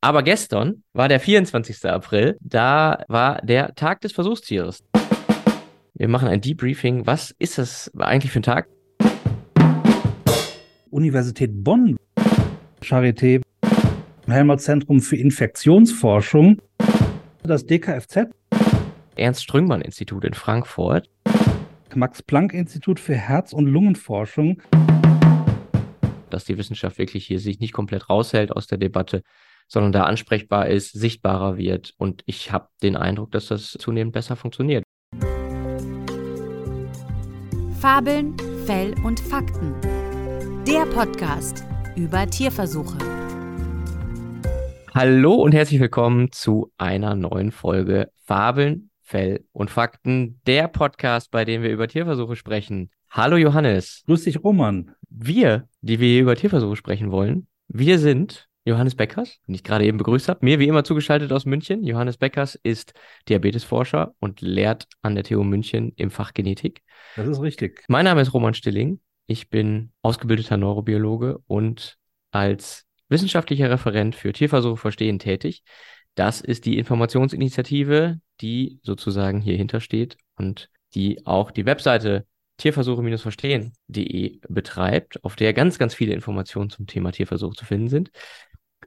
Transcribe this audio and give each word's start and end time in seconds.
Aber 0.00 0.22
gestern 0.22 0.82
war 0.92 1.08
der 1.08 1.20
24. 1.20 1.84
April, 1.86 2.36
da 2.40 3.04
war 3.08 3.40
der 3.42 3.74
Tag 3.74 4.00
des 4.02 4.12
Versuchstieres. 4.12 4.84
Wir 5.94 6.08
machen 6.08 6.28
ein 6.28 6.40
Debriefing. 6.40 7.06
Was 7.06 7.34
ist 7.38 7.58
das 7.58 7.90
eigentlich 7.98 8.30
für 8.30 8.40
ein 8.40 8.42
Tag? 8.42 8.68
Universität 10.90 11.50
Bonn, 11.52 11.96
Charité, 12.82 13.40
Helmholtz-Zentrum 14.26 15.00
für 15.00 15.16
Infektionsforschung, 15.16 16.60
das 17.42 17.66
DKFZ, 17.66 18.28
Ernst-Strüngmann-Institut 19.16 20.24
in 20.24 20.34
Frankfurt, 20.34 21.08
Max-Planck-Institut 21.94 23.00
für 23.00 23.14
Herz- 23.14 23.52
und 23.52 23.66
Lungenforschung. 23.66 24.60
Dass 26.30 26.44
die 26.44 26.58
Wissenschaft 26.58 26.98
wirklich 26.98 27.26
hier 27.26 27.40
sich 27.40 27.60
nicht 27.60 27.72
komplett 27.72 28.10
raushält 28.10 28.52
aus 28.52 28.66
der 28.66 28.78
Debatte, 28.78 29.22
sondern 29.66 29.92
da 29.92 30.04
ansprechbar 30.04 30.68
ist, 30.68 30.92
sichtbarer 30.92 31.56
wird. 31.56 31.94
Und 31.98 32.22
ich 32.26 32.52
habe 32.52 32.68
den 32.82 32.96
Eindruck, 32.96 33.32
dass 33.32 33.46
das 33.46 33.72
zunehmend 33.72 34.12
besser 34.12 34.36
funktioniert. 34.36 34.84
Fabeln, 37.80 38.36
Fell 38.64 38.94
und 39.04 39.20
Fakten. 39.20 39.74
Der 40.66 40.86
Podcast 40.86 41.64
über 41.94 42.26
Tierversuche. 42.26 42.98
Hallo 44.94 45.34
und 45.34 45.52
herzlich 45.52 45.78
willkommen 45.78 46.32
zu 46.32 46.72
einer 46.78 47.14
neuen 47.14 47.52
Folge 47.52 48.10
Fabeln, 48.24 48.90
Fell 49.02 49.44
und 49.52 49.70
Fakten, 49.70 50.40
der 50.46 50.68
Podcast, 50.68 51.30
bei 51.30 51.44
dem 51.44 51.62
wir 51.62 51.70
über 51.70 51.86
Tierversuche 51.86 52.34
sprechen. 52.34 52.90
Hallo 53.10 53.36
Johannes. 53.36 54.02
Grüß 54.06 54.24
dich, 54.24 54.42
Roman. 54.42 54.94
Wir, 55.08 55.68
die 55.80 56.00
wir 56.00 56.08
hier 56.08 56.22
über 56.22 56.34
Tierversuche 56.34 56.76
sprechen 56.76 57.10
wollen, 57.10 57.46
wir 57.68 57.98
sind 57.98 58.48
Johannes 58.66 58.96
Beckers, 58.96 59.38
den 59.46 59.54
ich 59.54 59.62
gerade 59.62 59.84
eben 59.84 59.96
begrüßt 59.96 60.28
habe, 60.28 60.44
mir 60.44 60.58
wie 60.58 60.66
immer 60.66 60.82
zugeschaltet 60.82 61.32
aus 61.32 61.46
München. 61.46 61.84
Johannes 61.84 62.16
Beckers 62.16 62.56
ist 62.56 62.94
Diabetesforscher 63.28 64.14
und 64.18 64.40
lehrt 64.40 64.88
an 65.02 65.14
der 65.14 65.22
TU 65.22 65.44
München 65.44 65.92
im 65.96 66.10
Fach 66.10 66.34
Genetik. 66.34 66.82
Das 67.14 67.28
ist 67.28 67.40
richtig. 67.40 67.84
Mein 67.88 68.04
Name 68.04 68.20
ist 68.20 68.34
Roman 68.34 68.54
Stilling. 68.54 69.00
Ich 69.28 69.50
bin 69.50 69.92
ausgebildeter 70.02 70.56
Neurobiologe 70.56 71.38
und 71.46 71.96
als 72.32 72.84
wissenschaftlicher 73.08 73.70
Referent 73.70 74.16
für 74.16 74.32
Tierversuche 74.32 74.76
verstehen 74.76 75.20
tätig. 75.20 75.62
Das 76.16 76.40
ist 76.40 76.64
die 76.64 76.78
Informationsinitiative, 76.78 78.18
die 78.40 78.80
sozusagen 78.82 79.40
hier 79.40 79.56
hintersteht 79.56 80.16
und 80.36 80.70
die 80.94 81.24
auch 81.24 81.52
die 81.52 81.66
Webseite 81.66 82.26
tierversuche-verstehen.de 82.56 84.40
betreibt, 84.48 85.22
auf 85.22 85.36
der 85.36 85.52
ganz, 85.52 85.78
ganz 85.78 85.94
viele 85.94 86.14
Informationen 86.14 86.70
zum 86.70 86.86
Thema 86.86 87.12
Tierversuch 87.12 87.54
zu 87.54 87.64
finden 87.64 87.88
sind. 87.88 88.10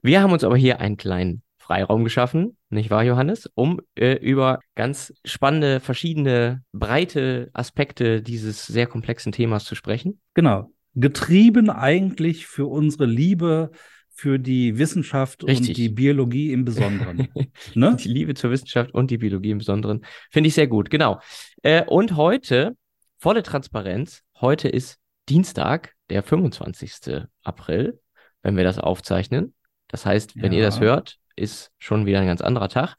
Wir 0.01 0.21
haben 0.21 0.31
uns 0.31 0.43
aber 0.43 0.57
hier 0.57 0.79
einen 0.79 0.97
kleinen 0.97 1.43
Freiraum 1.57 2.03
geschaffen, 2.03 2.57
nicht 2.69 2.89
wahr, 2.89 3.03
Johannes, 3.03 3.49
um 3.53 3.79
äh, 3.95 4.13
über 4.13 4.59
ganz 4.75 5.13
spannende, 5.23 5.79
verschiedene, 5.79 6.63
breite 6.71 7.49
Aspekte 7.53 8.21
dieses 8.21 8.65
sehr 8.65 8.87
komplexen 8.87 9.31
Themas 9.31 9.65
zu 9.65 9.75
sprechen. 9.75 10.19
Genau. 10.33 10.71
Getrieben 10.95 11.69
eigentlich 11.69 12.47
für 12.47 12.65
unsere 12.65 13.05
Liebe 13.05 13.71
für 14.09 14.37
die 14.37 14.77
Wissenschaft 14.77 15.43
Richtig. 15.45 15.69
und 15.69 15.77
die 15.77 15.89
Biologie 15.89 16.51
im 16.51 16.65
Besonderen. 16.65 17.27
ne? 17.75 17.95
Die 17.95 18.09
Liebe 18.09 18.33
zur 18.33 18.51
Wissenschaft 18.51 18.93
und 18.93 19.11
die 19.11 19.17
Biologie 19.17 19.51
im 19.51 19.59
Besonderen 19.59 20.03
finde 20.29 20.47
ich 20.47 20.55
sehr 20.55 20.67
gut, 20.67 20.89
genau. 20.89 21.19
Äh, 21.61 21.85
und 21.85 22.15
heute, 22.15 22.75
volle 23.17 23.43
Transparenz, 23.43 24.23
heute 24.41 24.67
ist 24.67 24.97
Dienstag, 25.29 25.93
der 26.09 26.23
25. 26.23 27.27
April, 27.43 28.01
wenn 28.41 28.57
wir 28.57 28.63
das 28.63 28.79
aufzeichnen. 28.79 29.53
Das 29.89 30.05
heißt, 30.05 30.41
wenn 30.41 30.53
ihr 30.53 30.59
Ja. 30.61 30.65
das 30.65 30.79
hört, 30.79 31.17
ist 31.35 31.71
schon 31.77 32.05
wieder 32.05 32.19
ein 32.21 32.27
ganz 32.27 32.41
anderer 32.41 32.69
Tag. 32.69 32.95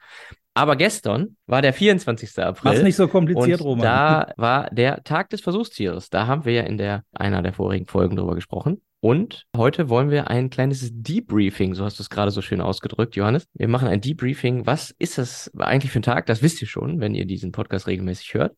Aber 0.52 0.76
gestern 0.76 1.36
war 1.46 1.62
der 1.62 1.72
24. 1.72 2.38
April. 2.44 2.72
Mach's 2.72 2.82
nicht 2.82 2.96
so 2.96 3.06
kompliziert, 3.08 3.60
Roman. 3.62 3.82
da 3.84 4.32
war 4.36 4.68
der 4.70 5.02
Tag 5.04 5.30
des 5.30 5.40
Versuchstieres. 5.40 6.10
Da 6.10 6.26
haben 6.26 6.44
wir 6.44 6.52
ja 6.52 6.62
in 6.62 6.76
der 6.76 7.04
einer 7.14 7.40
der 7.42 7.52
vorigen 7.52 7.86
Folgen 7.86 8.16
drüber 8.16 8.34
gesprochen. 8.34 8.82
Und 9.02 9.46
heute 9.56 9.88
wollen 9.88 10.10
wir 10.10 10.28
ein 10.28 10.50
kleines 10.50 10.90
Debriefing, 10.92 11.74
so 11.74 11.84
hast 11.84 11.98
du 11.98 12.02
es 12.02 12.10
gerade 12.10 12.30
so 12.32 12.42
schön 12.42 12.60
ausgedrückt, 12.60 13.16
Johannes. 13.16 13.46
Wir 13.54 13.68
machen 13.68 13.88
ein 13.88 14.02
Debriefing. 14.02 14.66
Was 14.66 14.90
ist 14.98 15.16
das 15.16 15.50
eigentlich 15.56 15.92
für 15.92 16.00
ein 16.00 16.02
Tag? 16.02 16.26
Das 16.26 16.42
wisst 16.42 16.60
ihr 16.60 16.68
schon, 16.68 17.00
wenn 17.00 17.14
ihr 17.14 17.24
diesen 17.24 17.52
Podcast 17.52 17.86
regelmäßig 17.86 18.34
hört. 18.34 18.56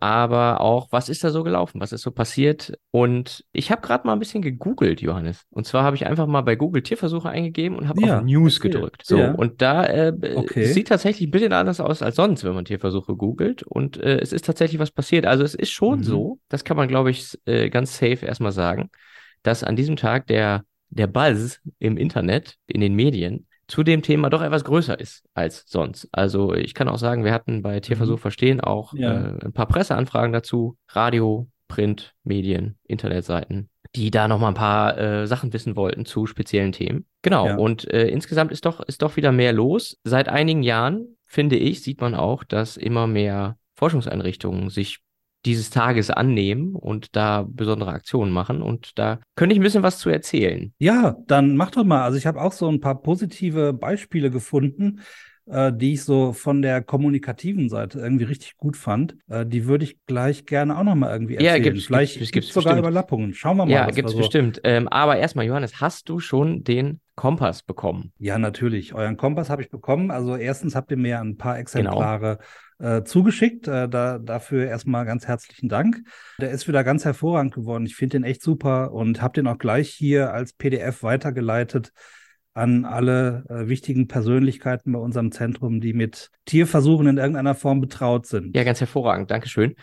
Aber 0.00 0.60
auch, 0.60 0.88
was 0.90 1.08
ist 1.08 1.24
da 1.24 1.30
so 1.30 1.44
gelaufen? 1.44 1.80
Was 1.80 1.92
ist 1.92 2.02
so 2.02 2.10
passiert? 2.10 2.74
Und 2.90 3.44
ich 3.52 3.70
habe 3.70 3.80
gerade 3.80 4.06
mal 4.06 4.12
ein 4.12 4.18
bisschen 4.18 4.42
gegoogelt, 4.42 5.00
Johannes. 5.00 5.46
Und 5.50 5.66
zwar 5.66 5.82
habe 5.82 5.96
ich 5.96 6.06
einfach 6.06 6.26
mal 6.26 6.42
bei 6.42 6.56
Google 6.56 6.82
Tierversuche 6.82 7.28
eingegeben 7.30 7.78
und 7.78 7.88
habe 7.88 8.02
Ja, 8.02 8.18
auf 8.18 8.24
News 8.24 8.56
erzähl. 8.56 8.72
gedrückt. 8.72 9.02
So, 9.06 9.18
Ja. 9.18 9.32
und 9.32 9.62
da 9.62 9.86
äh, 9.86 10.12
Okay. 10.36 10.66
sieht 10.66 10.88
tatsächlich 10.88 11.28
ein 11.28 11.30
bisschen 11.30 11.52
anders 11.54 11.80
aus 11.80 12.02
als 12.02 12.16
sonst, 12.16 12.44
wenn 12.44 12.54
man 12.54 12.66
Tierversuche 12.66 13.16
googelt. 13.16 13.62
Und 13.62 13.96
äh, 13.96 14.18
es 14.20 14.32
ist 14.34 14.44
tatsächlich 14.44 14.78
was 14.78 14.90
passiert. 14.90 15.24
Also 15.26 15.42
es 15.42 15.54
ist 15.54 15.70
schon 15.70 16.00
Mhm. 16.00 16.04
so, 16.04 16.38
das 16.50 16.64
kann 16.64 16.76
man, 16.76 16.88
glaube 16.88 17.10
ich, 17.10 17.38
äh, 17.46 17.70
ganz 17.70 17.96
safe 17.96 18.26
erstmal 18.26 18.52
sagen, 18.52 18.90
dass 19.42 19.64
an 19.64 19.76
diesem 19.76 19.96
Tag 19.96 20.26
der, 20.26 20.64
der 20.90 21.06
Buzz 21.06 21.60
im 21.78 21.96
Internet, 21.96 22.56
in 22.66 22.80
den 22.80 22.94
Medien, 22.94 23.46
zu 23.68 23.82
dem 23.82 24.02
Thema 24.02 24.30
doch 24.30 24.42
etwas 24.42 24.64
größer 24.64 24.98
ist 24.98 25.24
als 25.34 25.64
sonst. 25.66 26.08
Also 26.12 26.54
ich 26.54 26.74
kann 26.74 26.88
auch 26.88 26.98
sagen, 26.98 27.24
wir 27.24 27.32
hatten 27.32 27.62
bei 27.62 27.80
Tierversuch 27.80 28.18
verstehen 28.18 28.60
auch 28.60 28.92
Mhm. 28.92 29.00
Ja. 29.00 29.12
äh, 29.12 29.44
ein 29.46 29.52
paar 29.52 29.66
Presseanfragen 29.66 30.32
dazu, 30.32 30.76
Radio, 30.88 31.48
Print, 31.68 32.14
Medien, 32.24 32.76
Internetseiten, 32.84 33.70
die 33.96 34.10
da 34.10 34.28
noch 34.28 34.38
mal 34.38 34.48
ein 34.48 34.54
paar 34.54 34.98
äh, 34.98 35.26
Sachen 35.26 35.52
wissen 35.52 35.76
wollten 35.76 36.04
zu 36.04 36.26
speziellen 36.26 36.72
Themen. 36.72 37.06
Genau. 37.22 37.46
Ja. 37.46 37.56
Und 37.56 37.90
äh, 37.92 38.06
insgesamt 38.08 38.52
ist 38.52 38.66
doch 38.66 38.80
ist 38.80 39.02
doch 39.02 39.16
wieder 39.16 39.32
mehr 39.32 39.52
los. 39.52 39.98
Seit 40.04 40.28
einigen 40.28 40.62
Jahren 40.62 41.16
finde 41.26 41.56
ich 41.56 41.82
sieht 41.82 42.00
man 42.00 42.14
auch, 42.14 42.44
dass 42.44 42.76
immer 42.76 43.06
mehr 43.06 43.56
Forschungseinrichtungen 43.76 44.70
sich 44.70 45.00
dieses 45.44 45.70
Tages 45.70 46.10
annehmen 46.10 46.74
und 46.74 47.16
da 47.16 47.46
besondere 47.48 47.90
Aktionen 47.90 48.32
machen. 48.32 48.62
Und 48.62 48.98
da 48.98 49.20
könnte 49.36 49.54
ich 49.54 49.60
ein 49.60 49.62
bisschen 49.62 49.82
was 49.82 49.98
zu 49.98 50.10
erzählen. 50.10 50.72
Ja, 50.78 51.16
dann 51.26 51.56
mach 51.56 51.70
doch 51.70 51.84
mal. 51.84 52.02
Also 52.02 52.18
ich 52.18 52.26
habe 52.26 52.40
auch 52.40 52.52
so 52.52 52.68
ein 52.68 52.80
paar 52.80 53.02
positive 53.02 53.72
Beispiele 53.72 54.30
gefunden, 54.30 55.00
äh, 55.46 55.72
die 55.74 55.94
ich 55.94 56.04
so 56.04 56.32
von 56.32 56.62
der 56.62 56.82
kommunikativen 56.82 57.68
Seite 57.68 57.98
irgendwie 58.00 58.24
richtig 58.24 58.56
gut 58.56 58.76
fand. 58.76 59.16
Äh, 59.28 59.44
die 59.46 59.66
würde 59.66 59.84
ich 59.84 60.04
gleich 60.06 60.46
gerne 60.46 60.78
auch 60.78 60.84
noch 60.84 60.94
mal 60.94 61.12
irgendwie 61.12 61.34
Ja, 61.34 61.52
erzählen. 61.52 61.62
gibt's- 61.62 61.86
Vielleicht 61.86 62.14
gibt's- 62.14 62.32
gibt's 62.32 62.46
gibt's 62.48 62.54
sogar 62.54 62.74
bestimmt. 62.74 62.86
Überlappungen. 62.88 63.34
Schauen 63.34 63.56
wir 63.58 63.66
mal. 63.66 63.70
Ja, 63.72 63.90
gibt's 63.90 64.12
so 64.12 64.18
bestimmt. 64.18 64.60
Ähm, 64.64 64.88
aber 64.88 65.16
erstmal, 65.18 65.44
Johannes, 65.46 65.80
hast 65.80 66.08
du 66.08 66.18
schon 66.20 66.64
den 66.64 67.00
Kompass 67.16 67.62
bekommen? 67.62 68.12
Ja, 68.18 68.38
natürlich. 68.38 68.94
Euren 68.94 69.16
Kompass 69.16 69.48
habe 69.50 69.62
ich 69.62 69.70
bekommen. 69.70 70.10
Also 70.10 70.36
erstens 70.36 70.74
habt 70.74 70.90
ihr 70.90 70.96
mir 70.96 71.20
ein 71.20 71.36
paar 71.36 71.54
Genau. 71.54 71.60
Exemplare 71.60 72.38
äh, 72.80 73.04
zugeschickt. 73.04 73.68
Äh, 73.68 73.88
da, 73.88 74.18
dafür 74.18 74.66
erstmal 74.66 75.04
ganz 75.04 75.28
herzlichen 75.28 75.68
Dank. 75.68 76.00
Der 76.40 76.50
ist 76.50 76.66
wieder 76.66 76.82
ganz 76.82 77.04
hervorragend 77.04 77.54
geworden. 77.54 77.86
Ich 77.86 77.94
finde 77.94 78.18
den 78.18 78.24
echt 78.24 78.42
super 78.42 78.92
und 78.92 79.22
habe 79.22 79.34
den 79.34 79.46
auch 79.46 79.58
gleich 79.58 79.90
hier 79.90 80.32
als 80.32 80.52
PDF 80.54 81.04
weitergeleitet 81.04 81.92
an 82.54 82.84
alle 82.84 83.44
äh, 83.48 83.68
wichtigen 83.68 84.08
Persönlichkeiten 84.08 84.92
bei 84.92 84.98
unserem 84.98 85.32
Zentrum, 85.32 85.80
die 85.80 85.92
mit 85.92 86.30
Tierversuchen 86.46 87.08
in 87.08 87.18
irgendeiner 87.18 87.54
Form 87.54 87.80
betraut 87.80 88.26
sind. 88.26 88.56
Ja, 88.56 88.64
ganz 88.64 88.80
hervorragend. 88.80 89.30
Dankeschön 89.30 89.74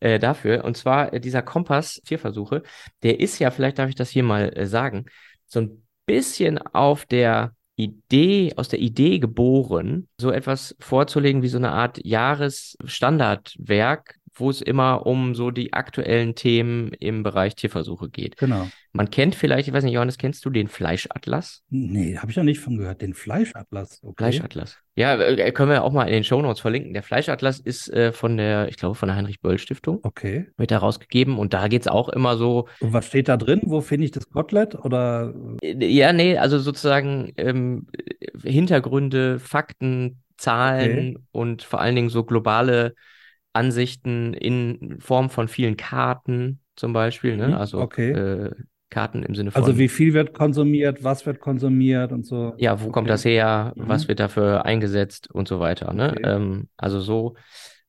äh, 0.00 0.18
dafür. 0.18 0.64
Und 0.64 0.76
zwar 0.76 1.12
äh, 1.12 1.20
dieser 1.20 1.42
Kompass 1.42 2.00
Tierversuche, 2.04 2.62
der 3.02 3.20
ist 3.20 3.38
ja, 3.38 3.50
vielleicht 3.50 3.78
darf 3.78 3.88
ich 3.88 3.94
das 3.94 4.10
hier 4.10 4.22
mal 4.22 4.52
äh, 4.56 4.66
sagen, 4.66 5.06
so 5.46 5.60
ein 5.60 5.86
bisschen 6.06 6.58
auf 6.58 7.06
der 7.06 7.54
Idee, 7.76 8.52
aus 8.56 8.68
der 8.68 8.80
Idee 8.80 9.18
geboren, 9.18 10.08
so 10.20 10.30
etwas 10.30 10.76
vorzulegen 10.80 11.42
wie 11.42 11.48
so 11.48 11.58
eine 11.58 11.70
Art 11.70 12.04
Jahresstandardwerk, 12.04 14.17
wo 14.40 14.50
es 14.50 14.60
immer 14.60 15.06
um 15.06 15.34
so 15.34 15.50
die 15.50 15.72
aktuellen 15.72 16.34
Themen 16.34 16.92
im 16.98 17.22
Bereich 17.22 17.54
Tierversuche 17.54 18.08
geht. 18.08 18.36
Genau. 18.36 18.68
Man 18.92 19.10
kennt 19.10 19.34
vielleicht, 19.34 19.68
ich 19.68 19.74
weiß 19.74 19.84
nicht, 19.84 19.92
Johannes, 19.92 20.18
kennst 20.18 20.44
du 20.44 20.50
den 20.50 20.66
Fleischatlas? 20.66 21.62
Nee, 21.68 22.16
habe 22.16 22.30
ich 22.30 22.36
noch 22.36 22.44
nicht 22.44 22.58
von 22.58 22.76
gehört. 22.78 23.02
Den 23.02 23.14
Fleischatlas. 23.14 24.00
Okay. 24.02 24.24
Fleischatlas. 24.24 24.78
Ja, 24.96 25.14
äh, 25.16 25.52
können 25.52 25.70
wir 25.70 25.84
auch 25.84 25.92
mal 25.92 26.06
in 26.06 26.12
den 26.12 26.24
Shownotes 26.24 26.60
verlinken. 26.60 26.94
Der 26.94 27.02
Fleischatlas 27.02 27.60
ist 27.60 27.88
äh, 27.90 28.12
von 28.12 28.36
der, 28.36 28.68
ich 28.68 28.76
glaube, 28.76 28.94
von 28.94 29.08
der 29.08 29.16
Heinrich-Böll-Stiftung. 29.16 30.00
Okay. 30.02 30.46
wird 30.56 30.70
herausgegeben 30.70 31.38
und 31.38 31.54
da 31.54 31.68
geht's 31.68 31.86
auch 31.86 32.08
immer 32.08 32.36
so, 32.36 32.66
Und 32.80 32.92
was 32.92 33.06
steht 33.06 33.28
da 33.28 33.36
drin? 33.36 33.60
Wo 33.64 33.80
finde 33.80 34.06
ich 34.06 34.10
das 34.10 34.28
Kotelett? 34.28 34.74
Oder 34.74 35.34
äh, 35.62 35.86
ja, 35.86 36.12
nee, 36.12 36.36
also 36.36 36.58
sozusagen 36.58 37.32
ähm, 37.36 37.86
Hintergründe, 38.42 39.38
Fakten, 39.38 40.22
Zahlen 40.38 41.26
und 41.32 41.62
vor 41.62 41.80
allen 41.80 41.96
Dingen 41.96 42.08
so 42.08 42.24
globale 42.24 42.94
Ansichten 43.58 44.34
in 44.34 45.00
Form 45.00 45.30
von 45.30 45.48
vielen 45.48 45.76
Karten 45.76 46.60
zum 46.76 46.92
Beispiel, 46.92 47.36
Mhm, 47.36 47.38
ne? 47.38 47.58
Also 47.58 47.80
okay. 47.82 48.12
äh, 48.12 48.50
Karten 48.90 49.22
im 49.24 49.34
Sinne 49.34 49.50
von, 49.50 49.62
Also 49.62 49.76
wie 49.78 49.88
viel 49.88 50.14
wird 50.14 50.32
konsumiert, 50.34 51.02
was 51.04 51.26
wird 51.26 51.40
konsumiert 51.40 52.12
und 52.12 52.24
so. 52.26 52.54
ja, 52.56 52.80
wo 52.80 52.90
kommt 52.90 53.08
Okay. 53.08 53.10
das 53.10 53.24
her, 53.24 53.72
Mhm. 53.76 53.88
was 53.88 54.08
wird 54.08 54.20
dafür 54.20 54.64
eingesetzt 54.64 55.30
und 55.30 55.48
so 55.48 55.60
weiter, 55.60 55.92
ne? 55.92 56.14
Okay. 56.14 56.22
Ähm, 56.22 56.68
also 56.76 57.00
so 57.00 57.36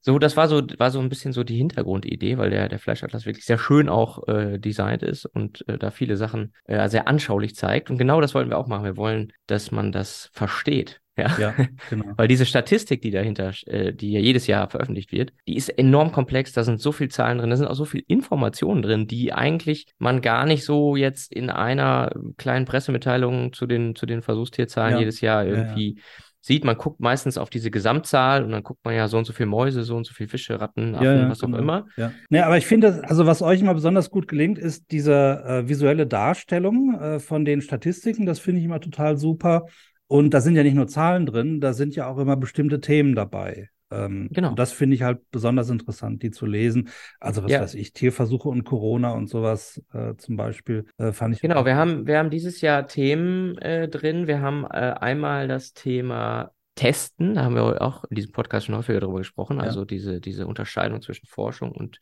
so, 0.04 0.20
das 0.20 0.38
war 0.38 0.48
so, 0.50 0.64
war 0.80 0.92
so 0.92 1.00
ein 1.00 1.10
bisschen 1.10 1.34
so 1.34 1.44
die 1.44 1.58
Hintergrundidee, 1.58 2.38
weil 2.40 2.50
der, 2.50 2.70
der 2.70 2.80
Fleischatlas 2.80 3.26
wirklich 3.28 3.46
sehr 3.46 3.60
schön 3.60 3.90
auch 3.90 4.28
äh, 4.30 4.58
designt 4.58 5.04
ist 5.04 5.26
und 5.28 5.68
äh, 5.68 5.78
da 5.78 5.92
viele 5.92 6.18
Sachen 6.18 6.54
äh, 6.66 6.90
sehr 6.90 7.08
anschaulich 7.08 7.56
zeigt. 7.56 7.92
Und 7.92 8.00
genau 8.00 8.22
das 8.22 8.34
wollten 8.36 8.50
wir 8.50 8.58
auch 8.58 8.68
machen. 8.68 8.86
Wir 8.86 8.98
wollen, 8.98 9.34
dass 9.48 9.72
man 9.72 9.92
das 9.92 10.30
versteht. 10.34 11.02
Ja, 11.20 11.38
Ja, 11.38 11.56
genau. 11.90 12.06
weil 12.18 12.28
diese 12.28 12.46
Statistik, 12.46 13.02
die 13.02 13.12
dahinter, 13.12 13.52
äh, 13.68 13.94
die 13.94 14.12
ja 14.12 14.20
jedes 14.20 14.48
Jahr 14.48 14.70
veröffentlicht 14.70 15.12
wird, 15.12 15.34
die 15.48 15.56
ist 15.56 15.70
enorm 15.70 16.12
komplex. 16.12 16.54
Da 16.54 16.64
sind 16.64 16.80
so 16.80 16.92
viele 16.92 17.10
Zahlen 17.10 17.38
drin, 17.40 17.50
da 17.50 17.58
sind 17.58 17.68
auch 17.68 17.76
so 17.76 17.86
viele 17.86 18.04
Informationen 18.08 18.82
drin, 18.82 19.08
die 19.08 19.34
eigentlich 19.34 19.88
man 19.98 20.22
gar 20.22 20.46
nicht 20.46 20.64
so 20.64 20.96
jetzt 20.96 21.34
in 21.34 21.50
einer 21.50 22.12
kleinen 22.38 22.66
Pressemitteilung 22.66 23.54
zu 23.54 23.66
den, 23.68 23.96
zu 23.96 24.06
den 24.06 24.22
Versuchstierzahlen 24.22 24.94
Ja. 24.94 25.00
jedes 25.00 25.22
Jahr 25.22 25.44
Ja, 25.44 25.50
ja. 25.54 25.58
irgendwie 25.58 26.00
sieht. 26.42 26.64
Man 26.64 26.78
guckt 26.78 27.02
meistens 27.02 27.38
auf 27.38 27.50
diese 27.50 27.70
Gesamtzahl 27.70 28.46
und 28.46 28.52
dann 28.52 28.64
guckt 28.64 28.80
man 28.86 28.96
ja 28.96 29.10
so 29.10 29.18
und 29.18 29.26
so 29.26 29.34
viele 29.34 29.48
Mäuse, 29.48 29.84
so 29.84 29.98
und 29.98 30.06
so 30.06 30.14
viele 30.14 30.30
Fische, 30.30 30.60
Ratten, 30.62 30.96
Affen, 30.96 31.06
Ja, 31.06 31.16
ja, 31.16 31.30
was 31.30 31.44
auch 31.44 31.48
genau. 31.48 31.58
immer. 31.60 31.86
Ja. 31.98 32.14
Nee, 32.30 32.40
aber 32.40 32.58
ich 32.58 32.66
finde, 32.66 33.04
also 33.08 33.26
was 33.26 33.42
euch 33.42 33.60
immer 33.60 33.74
besonders 33.74 34.10
gut 34.10 34.28
gelingt, 34.30 34.58
ist 34.58 34.90
diese 34.92 35.44
äh, 35.46 35.68
visuelle 35.68 36.08
Darstellung 36.08 36.98
äh, 37.00 37.20
von 37.20 37.44
den 37.44 37.62
Statistiken. 37.62 38.26
Das 38.26 38.40
finde 38.40 38.60
ich 38.60 38.66
immer 38.66 38.80
total 38.80 39.18
super. 39.18 39.66
Und 40.10 40.34
da 40.34 40.42
sind 40.42 40.56
ja 40.56 40.64
nicht 40.64 40.74
nur 40.74 40.88
Zahlen 40.88 41.28
drin, 41.28 41.62
da 41.62 41.74
sind 41.74 41.96
ja 41.96 42.08
auch 42.08 42.18
immer 42.18 42.36
bestimmte 42.36 42.82
Themen 42.82 43.14
dabei. 43.14 43.70
Ähm, 43.92 44.30
Genau. 44.32 44.50
Und 44.50 44.60
das 44.60 44.72
finde 44.72 44.96
ich 44.96 45.04
halt 45.04 45.20
besonders 45.32 45.70
interessant, 45.70 46.24
die 46.24 46.32
zu 46.32 46.48
lesen. 46.48 46.90
Also 47.20 47.44
was 47.44 47.52
Ja. 47.52 47.62
weiß 47.62 47.76
ich, 47.76 47.94
Tierversuche 47.94 48.50
und 48.50 48.64
Corona 48.64 49.12
und 49.12 49.28
sowas 49.30 49.82
äh, 49.94 50.16
zum 50.18 50.36
Beispiel 50.36 50.86
äh, 50.98 51.12
fand 51.12 51.36
ich. 51.36 51.42
Genau, 51.42 51.64
wir 51.64 51.76
haben, 51.76 52.08
wir 52.08 52.18
haben 52.18 52.32
dieses 52.32 52.62
Jahr 52.62 52.88
Themen 52.88 53.56
äh, 53.60 53.88
drin. 53.88 54.26
Wir 54.26 54.42
haben 54.42 54.64
äh, 54.66 54.68
einmal 54.68 55.48
das 55.48 55.74
Thema 55.74 56.52
Testen, 56.74 57.36
da 57.36 57.44
haben 57.44 57.56
wir 57.56 57.82
auch 57.82 58.06
in 58.06 58.16
diesem 58.16 58.32
Podcast 58.32 58.66
schon 58.66 58.76
häufiger 58.76 59.02
darüber 59.02 59.20
gesprochen, 59.20 59.58
Ja. 59.58 59.64
also 59.64 59.86
diese, 59.86 60.22
diese 60.22 60.48
Unterscheidung 60.48 61.02
zwischen 61.02 61.28
Forschung 61.28 61.72
und 61.72 62.00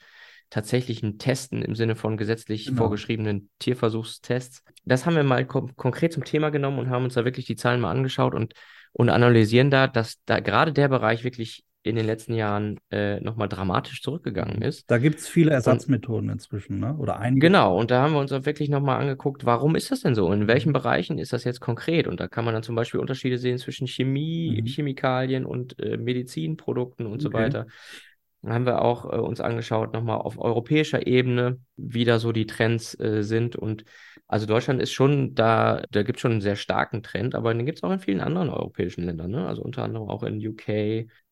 tatsächlichen 0.49 1.17
Testen 1.17 1.61
im 1.61 1.75
Sinne 1.75 1.95
von 1.95 2.17
gesetzlich 2.17 2.65
Genau. 2.65 2.77
vorgeschriebenen 2.77 3.49
Tierversuchstests. 3.59 4.63
Das 4.85 5.05
haben 5.05 5.15
wir 5.15 5.23
mal 5.23 5.45
kon 5.45 5.75
konkret 5.75 6.13
zum 6.13 6.23
Thema 6.23 6.49
genommen 6.49 6.79
und 6.79 6.89
haben 6.89 7.03
uns 7.03 7.15
da 7.15 7.25
wirklich 7.25 7.45
die 7.45 7.55
Zahlen 7.55 7.81
mal 7.81 7.91
angeschaut 7.91 8.33
und, 8.33 8.53
und 8.93 9.09
analysieren 9.09 9.69
da, 9.71 9.87
dass 9.87 10.17
da 10.25 10.39
gerade 10.39 10.73
der 10.73 10.87
Bereich 10.87 11.23
wirklich 11.23 11.63
in 11.83 11.95
den 11.95 12.05
letzten 12.05 12.33
Jahren 12.33 12.79
äh, 12.91 13.19
nochmal 13.21 13.47
dramatisch 13.47 14.01
zurückgegangen 14.01 14.61
ist. 14.61 14.89
Da 14.89 14.97
gibt 14.97 15.19
es 15.19 15.27
viele 15.27 15.51
Ersatzmethoden 15.51 16.29
inzwischen, 16.29 16.79
ne? 16.79 16.95
Oder 16.97 17.17
einige. 17.19 17.47
Genau, 17.47 17.77
und 17.79 17.91
da 17.91 18.01
haben 18.01 18.13
wir 18.13 18.19
uns 18.19 18.31
auch 18.31 18.45
wirklich 18.45 18.69
nochmal 18.69 18.99
angeguckt, 18.99 19.45
warum 19.45 19.75
ist 19.75 19.91
das 19.91 20.01
denn 20.01 20.15
so? 20.15 20.31
In 20.31 20.47
welchen 20.47 20.73
Bereichen 20.73 21.17
ist 21.17 21.33
das 21.33 21.43
jetzt 21.43 21.59
konkret? 21.61 22.07
Und 22.07 22.19
da 22.19 22.27
kann 22.27 22.43
man 22.45 22.53
dann 22.53 22.63
zum 22.63 22.75
Beispiel 22.75 22.99
Unterschiede 22.99 23.37
sehen 23.37 23.57
zwischen 23.57 23.87
Chemie, 23.87 24.61
Mhm. 24.61 24.67
Chemikalien 24.67 25.45
und 25.45 25.79
äh, 25.79 25.97
Medizinprodukten 25.97 27.05
und 27.05 27.21
so 27.21 27.29
Okay. 27.29 27.37
weiter. 27.37 27.67
Dann 28.47 28.55
haben 28.55 28.65
wir 28.65 28.81
auch 28.81 29.03
äh, 29.03 29.17
uns 29.17 29.41
angeschaut, 29.41 29.91
nochmal 29.91 30.19
auf 30.19 30.39
europäischer 30.39 31.05
Ebene, 31.05 31.59
wie 31.75 32.05
da 32.05 32.17
so 32.17 32.31
die 32.31 32.47
Trends 32.47 32.97
äh, 32.97 33.21
sind. 33.21 33.57
Und 33.57 33.83
also 34.25 34.45
Deutschland 34.45 34.81
ist 34.81 34.93
schon 34.93 35.35
da, 35.35 35.83
da 35.91 36.03
gibt 36.03 36.17
es 36.17 36.21
schon 36.21 36.31
einen 36.31 36.41
sehr 36.41 36.55
starken 36.55 37.03
Trend, 37.03 37.35
aber 37.35 37.53
den 37.53 37.65
gibt 37.65 37.79
es 37.79 37.83
auch 37.83 37.91
in 37.91 37.99
vielen 37.99 38.21
anderen 38.21 38.49
europäischen 38.49 39.03
Ländern, 39.03 39.31
ne? 39.31 39.45
Also 39.45 39.63
unter 39.63 39.83
anderem 39.83 40.09
auch 40.09 40.23
in 40.23 40.39
UK, 40.39 40.69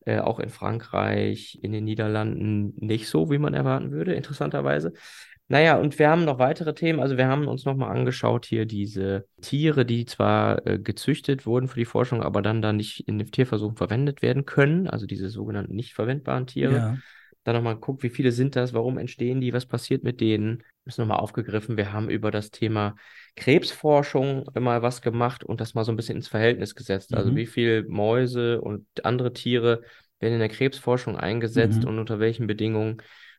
äh, 0.04 0.18
auch 0.20 0.40
in 0.40 0.50
Frankreich, 0.50 1.58
in 1.62 1.72
den 1.72 1.84
Niederlanden 1.84 2.74
nicht 2.76 3.08
so, 3.08 3.30
wie 3.30 3.38
man 3.38 3.54
erwarten 3.54 3.92
würde, 3.92 4.12
interessanterweise. 4.12 4.92
Naja, 5.48 5.76
und 5.76 5.98
wir 5.98 6.10
haben 6.10 6.24
noch 6.24 6.38
weitere 6.40 6.74
Themen. 6.74 6.98
Also 6.98 7.16
wir 7.16 7.28
haben 7.28 7.46
uns 7.46 7.64
nochmal 7.64 7.96
angeschaut 7.96 8.46
hier 8.46 8.66
diese 8.66 9.26
Tiere, 9.40 9.86
die 9.86 10.04
zwar 10.04 10.66
äh, 10.66 10.78
gezüchtet 10.78 11.46
wurden 11.46 11.68
für 11.68 11.78
die 11.78 11.84
Forschung, 11.84 12.22
aber 12.22 12.42
dann 12.42 12.62
da 12.62 12.72
nicht 12.72 13.06
in 13.06 13.18
den 13.18 13.30
Tierversuchen 13.30 13.76
verwendet 13.76 14.22
werden 14.22 14.44
können. 14.44 14.88
Also 14.88 15.06
diese 15.06 15.28
sogenannten 15.28 15.76
nicht 15.76 15.94
verwendbaren 15.94 16.46
Tiere. 16.48 16.76
Ja. 16.76 16.96
Dann 17.44 17.54
nochmal 17.54 17.74
geguckt, 17.74 18.02
wie 18.02 18.10
viele 18.10 18.32
sind 18.32 18.56
das, 18.56 18.74
warum 18.74 18.98
entstehen 18.98 19.40
die, 19.40 19.52
was 19.52 19.66
passiert 19.66 20.02
mit 20.02 20.20
denen. 20.20 20.64
Das 20.84 20.94
ist 20.94 20.98
nochmal 20.98 21.18
aufgegriffen. 21.20 21.76
Wir 21.76 21.92
haben 21.92 22.10
über 22.10 22.32
das 22.32 22.50
Thema 22.50 22.96
Krebsforschung 23.36 24.46
mal 24.58 24.82
was 24.82 25.00
gemacht 25.00 25.44
und 25.44 25.60
das 25.60 25.74
mal 25.74 25.84
so 25.84 25.92
ein 25.92 25.96
bisschen 25.96 26.16
ins 26.16 26.26
Verhältnis 26.26 26.74
gesetzt. 26.74 27.14
Also 27.14 27.30
Mhm. 27.30 27.36
wie 27.36 27.46
viel 27.46 27.84
Mäuse 27.88 28.60
und 28.60 28.84
andere 29.04 29.32
Tiere 29.32 29.82
werden 30.18 30.34
in 30.34 30.40
der 30.40 30.48
Krebsforschung 30.48 31.16
eingesetzt 31.16 31.82
Mhm. 31.82 31.88
und 31.88 31.98
unter 32.00 32.18
welchen 32.18 32.48
Bedingungen 32.48 32.96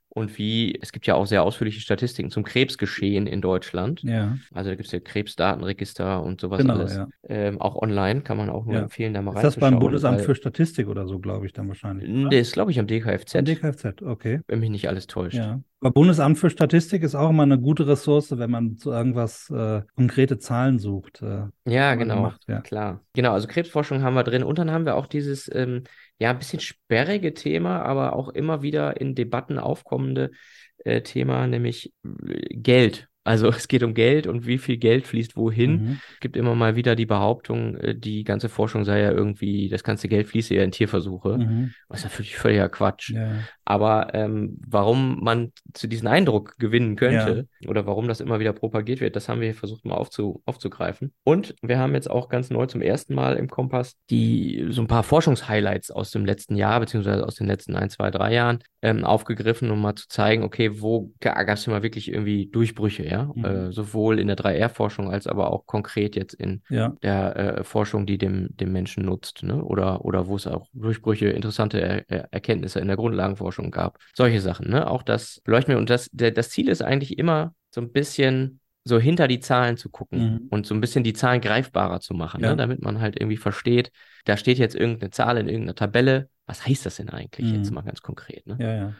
und 0.09 0.37
wie, 0.37 0.77
es 0.81 0.91
gibt 0.91 1.05
ja 1.07 1.15
auch 1.15 1.25
sehr 1.27 1.43
ausführliche 1.43 1.79
Statistiken 1.79 2.31
zum 2.31 2.43
Krebsgeschehen 2.43 3.27
in 3.27 3.41
Deutschland. 3.41 4.01
Ja, 4.03 4.37
Also 4.53 4.69
da 4.71 4.75
gibt 4.75 4.87
es 4.87 4.91
ja 4.91 4.99
Krebsdatenregister 4.99 6.23
und 6.23 6.41
sowas 6.41 6.59
genau, 6.61 6.73
alles. 6.75 6.95
ja. 6.95 7.07
Ähm, 7.27 7.61
auch 7.61 7.75
online 7.75 8.21
kann 8.21 8.37
man 8.37 8.49
auch 8.49 8.65
nur 8.65 8.75
Ja. 8.75 8.81
empfehlen, 8.83 9.13
da 9.13 9.21
mal 9.21 9.33
Ist 9.35 9.43
das 9.43 9.55
beim 9.55 9.75
reinzuschauen, 9.75 9.79
Bundesamt 9.79 10.21
für 10.21 10.35
Statistik 10.35 10.87
oder 10.87 11.07
so, 11.07 11.19
glaube 11.19 11.45
ich, 11.45 11.53
dann 11.53 11.67
wahrscheinlich. 11.67 12.09
oder? 12.09 12.29
Nee, 12.29 12.39
ist, 12.39 12.53
glaube 12.53 12.71
ich, 12.71 12.79
am 12.79 12.87
DKFZ, 12.87 13.35
Am 13.35 13.45
DKFZ, 13.45 14.01
okay. 14.01 14.41
wenn 14.47 14.59
mich 14.59 14.69
nicht 14.69 14.87
alles 14.87 15.07
täuscht. 15.07 15.35
Ja. 15.37 15.61
Aber 15.79 15.91
Bundesamt 15.91 16.39
für 16.39 16.49
Statistik 16.49 17.03
ist 17.03 17.13
auch 17.13 17.29
immer 17.29 17.43
eine 17.43 17.59
gute 17.59 17.85
Ressource, 17.87 18.35
wenn 18.35 18.49
man 18.49 18.77
zu 18.77 18.91
irgendwas 18.91 19.47
äh, 19.51 19.83
konkrete 19.95 20.39
Zahlen 20.39 20.79
sucht. 20.79 21.21
Äh, 21.21 21.43
Ja, 21.65 21.93
genau, 21.93 22.15
gemacht, 22.15 22.41
ja. 22.47 22.61
klar. 22.61 23.01
Genau, 23.13 23.33
also 23.33 23.47
Krebsforschung 23.47 24.01
haben 24.01 24.15
wir 24.15 24.23
drin 24.23 24.41
und 24.43 24.57
dann 24.57 24.71
haben 24.71 24.85
wir 24.85 24.95
auch 24.95 25.05
dieses, 25.05 25.47
ähm, 25.53 25.83
ja, 26.19 26.31
ein 26.31 26.39
bisschen 26.39 26.59
sperrige 26.59 27.33
Thema, 27.33 27.81
aber 27.83 28.13
auch 28.13 28.29
immer 28.29 28.61
wieder 28.61 28.99
in 28.99 29.15
Debatten 29.15 29.59
aufkommende 29.59 30.31
äh, 30.79 31.01
Thema, 31.01 31.47
nämlich 31.47 31.93
äh, 32.03 32.55
Geld. 32.55 33.09
Also 33.27 33.47
es 33.49 33.67
geht 33.67 33.83
um 33.83 33.93
Geld 33.93 34.25
und 34.25 34.47
wie 34.47 34.57
viel 34.57 34.77
Geld 34.77 35.05
fließt 35.05 35.35
wohin. 35.35 35.71
mhm. 35.71 35.99
Es 36.13 36.19
gibt 36.21 36.37
immer 36.37 36.55
mal 36.55 36.75
wieder 36.75 36.95
die 36.95 37.05
Behauptung, 37.05 37.75
äh, 37.77 37.95
die 37.95 38.23
ganze 38.23 38.49
Forschung 38.49 38.85
sei 38.85 39.01
ja 39.01 39.11
irgendwie, 39.11 39.69
das 39.69 39.83
ganze 39.83 40.07
Geld 40.07 40.27
fließe 40.27 40.55
ja 40.55 40.63
in 40.63 40.71
Tierversuche. 40.71 41.37
Mhm. 41.37 41.73
Was 41.89 42.03
natürlich 42.03 42.37
völliger 42.37 42.69
Quatsch. 42.69 43.11
Ja, 43.11 43.21
ja. 43.21 43.35
Aber 43.65 44.13
ähm, 44.13 44.59
warum 44.65 45.21
man 45.21 45.51
zu 45.73 45.87
diesen 45.87 46.07
Eindruck 46.07 46.57
gewinnen 46.57 46.95
könnte 46.95 47.47
oder 47.67 47.85
warum 47.85 48.07
das 48.07 48.21
immer 48.21 48.39
wieder 48.39 48.53
propagiert 48.53 49.01
wird, 49.01 49.15
das 49.17 49.27
haben 49.27 49.41
wir 49.41 49.47
hier 49.47 49.55
versucht 49.55 49.85
mal 49.85 49.95
aufzu 49.95 50.41
aufzugreifen. 50.45 51.11
Und 51.25 51.53
wir 51.61 51.77
haben 51.77 51.93
jetzt 51.93 52.09
auch 52.09 52.29
ganz 52.29 52.49
neu 52.49 52.65
zum 52.67 52.81
ersten 52.81 53.13
Mal 53.13 53.35
im 53.35 53.49
Kompass 53.49 53.97
die 54.09 54.67
so 54.69 54.81
ein 54.81 54.87
paar 54.87 55.03
Forschungshighlights 55.03 55.91
aus 55.91 56.11
dem 56.11 56.25
letzten 56.25 56.55
Jahr, 56.55 56.79
beziehungsweise 56.79 57.25
aus 57.25 57.35
den 57.35 57.47
letzten 57.47 57.75
ein, 57.75 57.89
zwei, 57.89 58.09
drei 58.09 58.33
Jahren 58.33 58.59
ähm, 58.81 59.03
aufgegriffen, 59.03 59.71
um 59.71 59.81
mal 59.81 59.95
zu 59.95 60.07
zeigen, 60.07 60.43
okay, 60.43 60.81
wo 60.81 61.11
gab 61.19 61.47
es 61.49 61.65
immer 61.65 61.81
wirklich 61.81 62.11
irgendwie 62.11 62.47
Durchbrüche, 62.47 63.05
ja? 63.05 63.31
Mhm. 63.33 63.45
Äh, 63.45 63.71
sowohl 63.71 64.19
in 64.19 64.27
der 64.27 64.35
3R-Forschung 64.37 65.11
als 65.11 65.25
aber 65.27 65.51
auch 65.51 65.65
konkret 65.65 66.15
jetzt 66.15 66.33
in 66.33 66.61
ja. 66.69 66.95
der 67.01 67.35
äh, 67.35 67.63
Forschung, 67.63 68.05
die 68.05 68.17
dem, 68.17 68.49
dem 68.55 68.71
Menschen 68.71 69.05
nutzt, 69.05 69.43
ne? 69.43 69.63
Oder, 69.63 70.05
oder 70.05 70.27
wo 70.27 70.35
es 70.35 70.45
auch 70.47 70.67
Durchbrüche, 70.73 71.27
interessante 71.29 71.81
er 71.81 72.03
er 72.09 72.27
Erkenntnisse 72.31 72.79
in 72.79 72.87
der 72.87 72.97
Grundlagenforschung 72.97 73.71
gab. 73.71 73.97
Solche 74.13 74.41
Sachen, 74.41 74.69
ne? 74.69 74.89
Auch 74.89 75.03
das 75.03 75.41
leuchten 75.45 75.73
wir. 75.73 75.79
Und 75.79 75.89
das, 75.89 76.09
der, 76.11 76.31
das 76.31 76.49
Ziel 76.49 76.69
ist 76.69 76.81
eigentlich 76.83 77.17
immer 77.17 77.53
so 77.71 77.81
ein 77.81 77.91
bisschen 77.91 78.59
so 78.83 78.99
hinter 78.99 79.27
die 79.27 79.41
Zahlen 79.41 79.75
zu 79.75 79.89
gucken 79.89 80.19
Mhm. 80.19 80.47
und 80.49 80.65
so 80.65 80.73
ein 80.73 80.79
bisschen 80.79 81.03
die 81.03 81.13
Zahlen 81.13 81.41
greifbarer 81.41 81.99
zu 81.99 82.13
machen, 82.13 82.41
Ja. 82.41 82.51
ne? 82.51 82.55
Damit 82.55 82.81
man 82.81 83.01
halt 83.01 83.19
irgendwie 83.19 83.37
versteht, 83.37 83.91
da 84.23 84.37
steht 84.37 84.59
jetzt 84.59 84.75
irgendeine 84.75 85.09
Zahl 85.11 85.37
in 85.37 85.47
irgendeiner 85.47 85.75
Tabelle. 85.75 86.29
Was 86.47 86.65
heißt 86.65 86.85
das 86.85 86.95
denn 86.95 87.09
eigentlich 87.09 87.51
jetzt 87.51 87.69
Mhm. 87.69 87.75
mal 87.75 87.81
ganz 87.83 88.01
konkret, 88.01 88.47
ne? 88.47 88.57
Ja, 88.59 88.73
ja. 88.75 88.93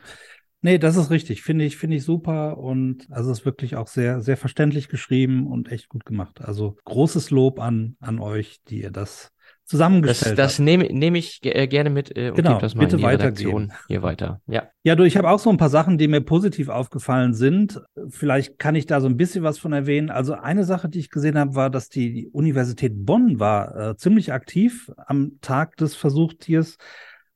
Nee, 0.62 0.80
das 0.80 0.98
ist 0.98 1.12
richtig. 1.12 1.44
Finde 1.44 1.66
ich, 1.66 1.78
finde 1.78 1.96
ich 1.98 2.04
super 2.04 2.58
und 2.58 3.08
also 3.12 3.32
es 3.32 3.40
ist 3.40 3.46
wirklich 3.46 3.76
auch 3.76 3.88
sehr, 3.88 4.22
sehr 4.22 4.38
verständlich 4.38 4.90
geschrieben 4.90 5.48
und 5.48 5.72
echt 5.72 5.88
gut 5.88 6.04
gemacht. 6.04 6.42
Also 6.42 6.76
großes 6.84 7.30
Lob 7.30 7.60
an, 7.60 7.96
an 8.00 8.20
euch, 8.20 8.60
die 8.68 8.82
ihr 8.82 8.92
das 8.92 9.32
Das, 9.32 9.66
zusammengestellt 9.66 10.40
das 10.40 10.54
habt. 10.54 10.60
nehme 10.60 10.86
nehme 10.92 11.18
ich 11.20 11.40
äh, 11.44 11.68
gerne 11.68 11.90
mit 11.90 12.18
äh, 12.18 12.30
und 12.32 12.38
Genau, 12.38 12.50
gebe 12.50 12.62
das 12.62 12.76
mal 12.76 12.84
bitte 12.86 12.96
in 12.96 13.02
die. 13.02 13.06
Redaktion 13.06 13.74
hier 13.88 14.02
weiter. 14.02 14.42
Ja. 14.48 14.70
Ja, 14.84 14.96
du, 14.96 15.04
ich 15.04 15.16
habe 15.16 15.30
auch 15.30 15.40
so 15.40 15.50
ein 15.52 15.58
paar 15.58 15.70
Sachen, 15.70 15.98
die 15.98 16.08
mir 16.08 16.22
positiv 16.22 16.70
aufgefallen 16.70 17.34
sind. 17.34 17.80
Vielleicht 18.10 18.58
kann 18.58 18.76
ich 18.76 18.88
da 18.88 19.00
so 19.00 19.08
ein 19.08 19.16
bisschen 19.18 19.44
was 19.44 19.60
von 19.60 19.74
erwähnen. 19.74 20.10
Also 20.10 20.34
eine 20.34 20.64
Sache, 20.64 20.90
die 20.90 21.00
ich 21.00 21.12
gesehen 21.12 21.38
habe, 21.38 21.54
war, 21.56 21.70
dass 21.70 21.90
die, 21.90 22.12
die 22.14 22.28
Universität 22.30 22.94
Bonn 23.06 23.40
war 23.40 23.76
äh, 23.92 23.96
ziemlich 23.98 24.34
aktiv 24.34 24.92
am 24.98 25.34
Tag 25.42 25.76
des 25.78 25.96
Versuchstiers. 25.96 26.78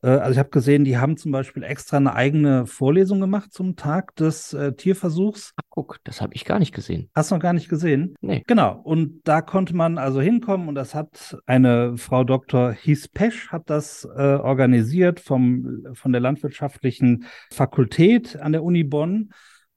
Äh, 0.02 0.10
also 0.10 0.32
ich 0.32 0.40
habe 0.40 0.50
gesehen, 0.50 0.84
die 0.84 0.98
haben 0.98 1.18
zum 1.18 1.32
Beispiel 1.32 1.64
extra 1.64 1.98
eine 1.98 2.14
eigene 2.14 2.66
Vorlesung 2.66 3.20
gemacht 3.20 3.54
zum 3.54 3.76
Tag 3.76 4.16
des 4.16 4.54
äh, 4.54 4.74
Tierversuchs. 4.74 5.54
Ach, 5.56 5.64
guck, 5.70 5.98
das 6.04 6.22
habe 6.22 6.34
ich 6.34 6.46
gar 6.46 6.60
nicht 6.60 6.74
gesehen. 6.74 7.10
Hast 7.16 7.32
du 7.32 7.36
noch 7.36 7.42
gar 7.42 7.54
nicht 7.54 7.70
gesehen? 7.70 8.16
Nee. 8.22 8.44
Genau. 8.48 8.80
Und 8.84 9.22
da 9.24 9.42
konnte 9.42 9.76
man 9.76 9.98
also 9.98 10.22
hinkommen 10.22 10.68
und 10.68 10.76
das 10.76 10.96
hat 10.96 11.38
eine 11.46 11.98
Frau 11.98 12.24
Dr. 12.24 12.72
Hispesch 12.72 13.50
hat 13.50 13.70
das 13.70 14.08
äh, 14.16 14.36
organisiert 14.36 15.20
vom, 15.20 15.86
von 15.94 16.12
der 16.12 16.22
landwirtschaftlichen 16.22 17.26
Fakultät 17.52 18.40
an 18.40 18.52
der 18.52 18.64
Uni 18.64 18.84
Bonn 18.84 19.32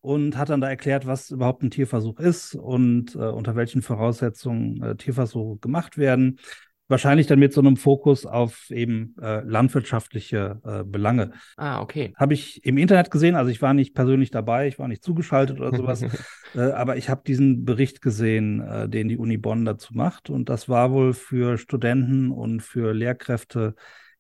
und 0.05 0.37
hat 0.37 0.51
dann 0.51 0.61
da 0.61 0.69
erklärt, 0.69 1.07
was 1.07 1.31
überhaupt 1.31 1.63
ein 1.63 1.71
Tierversuch 1.71 2.19
ist 2.21 2.55
und 2.55 3.15
äh, 3.15 3.21
unter 3.21 3.57
welchen 3.57 3.81
Voraussetzungen 3.81 4.83
äh, 4.83 4.97
Tierversuche 4.97 5.59
gemacht 5.61 5.97
werden. 5.97 6.39
Wahrscheinlich 6.89 7.27
dann 7.27 7.39
mit 7.39 7.55
so 7.55 7.63
einem 7.63 7.77
Fokus 7.77 8.27
auf 8.27 8.71
eben 8.71 9.15
äh, 9.21 9.41
landwirtschaftliche 9.41 10.61
äh, 10.65 10.85
Belange. 10.85 11.33
Ah, 11.57 11.81
okay. 11.81 12.13
Habe 12.17 12.35
ich 12.35 12.63
im 12.65 12.77
Internet 12.77 13.11
gesehen, 13.11 13.37
also 13.37 13.51
ich 13.51 13.63
war 13.63 13.73
nicht 13.73 13.95
persönlich 13.95 14.31
dabei, 14.31 14.69
ich 14.69 14.79
war 14.79 14.87
nicht 14.87 15.03
zugeschaltet 15.03 15.61
oder 15.61 15.75
sowas, 15.75 16.03
äh, 16.55 16.61
aber 16.61 16.99
ich 16.99 17.09
habe 17.09 17.23
diesen 17.27 17.65
Bericht 17.65 18.03
gesehen, 18.03 18.61
äh, 18.61 18.89
den 18.89 19.09
die 19.09 19.17
Uni 19.17 19.39
Bonn 19.39 19.65
dazu 19.65 19.95
macht 19.95 20.29
und 20.29 20.51
das 20.51 20.69
war 20.69 20.91
wohl 20.91 21.15
für 21.15 21.57
Studenten 21.57 22.31
und 22.31 22.61
für 22.61 22.93
Lehrkräfte 22.93 23.75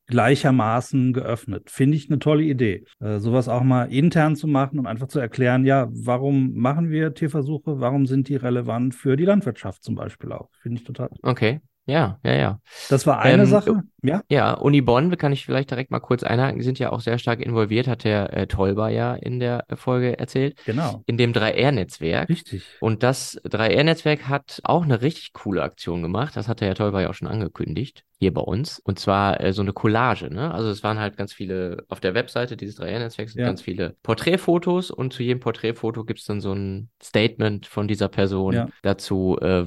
gleichermaßen 0.06 1.12
geöffnet. 1.12 1.70
Finde 1.70 1.96
ich 1.96 2.10
eine 2.10 2.18
tolle 2.18 2.44
Idee. 2.44 2.84
Äh, 3.00 3.18
sowas 3.18 3.48
auch 3.48 3.62
mal 3.62 3.84
intern 3.92 4.36
zu 4.36 4.46
machen 4.46 4.78
und 4.78 4.86
einfach 4.86 5.08
zu 5.08 5.18
erklären, 5.18 5.64
ja, 5.64 5.88
warum 5.90 6.54
machen 6.54 6.90
wir 6.90 7.14
Tierversuche? 7.14 7.80
Warum 7.80 8.06
sind 8.06 8.28
die 8.28 8.36
relevant 8.36 8.94
für 8.94 9.16
die 9.16 9.24
Landwirtschaft 9.24 9.82
zum 9.82 9.94
Beispiel 9.94 10.32
auch? 10.32 10.50
Finde 10.60 10.78
ich 10.78 10.84
total. 10.84 11.10
Okay. 11.22 11.60
Ja, 11.86 12.18
ja, 12.22 12.32
ja. 12.34 12.60
Das 12.88 13.06
war 13.06 13.20
eine 13.20 13.42
Ähm, 13.42 13.48
Sache. 13.48 13.82
Ja. 14.02 14.22
Ja, 14.30 14.52
Uni 14.54 14.80
Bonn 14.80 15.16
kann 15.18 15.32
ich 15.32 15.44
vielleicht 15.44 15.70
direkt 15.70 15.90
mal 15.90 16.00
kurz 16.00 16.22
einhaken. 16.22 16.58
Die 16.58 16.64
sind 16.64 16.78
ja 16.78 16.90
auch 16.92 17.00
sehr 17.00 17.18
stark 17.18 17.40
involviert, 17.40 17.88
hat 17.88 18.04
der 18.04 18.32
äh, 18.34 18.46
Tolber 18.46 18.88
ja 18.88 19.14
in 19.14 19.38
der 19.38 19.64
Folge 19.74 20.18
erzählt, 20.18 20.56
Genau. 20.64 21.02
in 21.06 21.18
dem 21.18 21.32
3R-Netzwerk. 21.32 22.28
Richtig. 22.30 22.64
Und 22.80 23.02
das 23.02 23.38
3R-Netzwerk 23.44 24.28
hat 24.28 24.60
auch 24.64 24.82
eine 24.84 25.02
richtig 25.02 25.32
coole 25.34 25.62
Aktion 25.62 26.00
gemacht. 26.02 26.36
Das 26.36 26.48
hat 26.48 26.60
der 26.60 26.68
Herr 26.68 26.74
Tolber 26.74 27.02
ja 27.02 27.10
auch 27.10 27.14
schon 27.14 27.28
angekündigt, 27.28 28.04
hier 28.18 28.32
bei 28.32 28.40
uns. 28.40 28.78
Und 28.84 28.98
zwar 28.98 29.40
äh, 29.40 29.52
so 29.52 29.62
eine 29.62 29.72
Collage, 29.72 30.32
ne? 30.32 30.52
Also 30.54 30.70
es 30.70 30.82
waren 30.82 30.98
halt 30.98 31.16
ganz 31.16 31.32
viele, 31.32 31.84
auf 31.88 32.00
der 32.00 32.14
Webseite 32.14 32.56
dieses 32.56 32.78
3R-Netzwerks 32.80 33.32
sind 33.32 33.40
Ja. 33.40 33.46
ganz 33.46 33.60
viele 33.62 33.96
Porträtfotos 34.02 34.90
und 34.90 35.12
zu 35.12 35.22
jedem 35.22 35.40
Porträtfoto 35.40 36.04
gibt 36.04 36.20
es 36.20 36.26
dann 36.26 36.40
so 36.40 36.52
ein 36.52 36.88
Statement 37.02 37.66
von 37.66 37.88
dieser 37.88 38.08
Person 38.08 38.54
Ja. 38.54 38.68
dazu, 38.82 39.36
äh, 39.40 39.64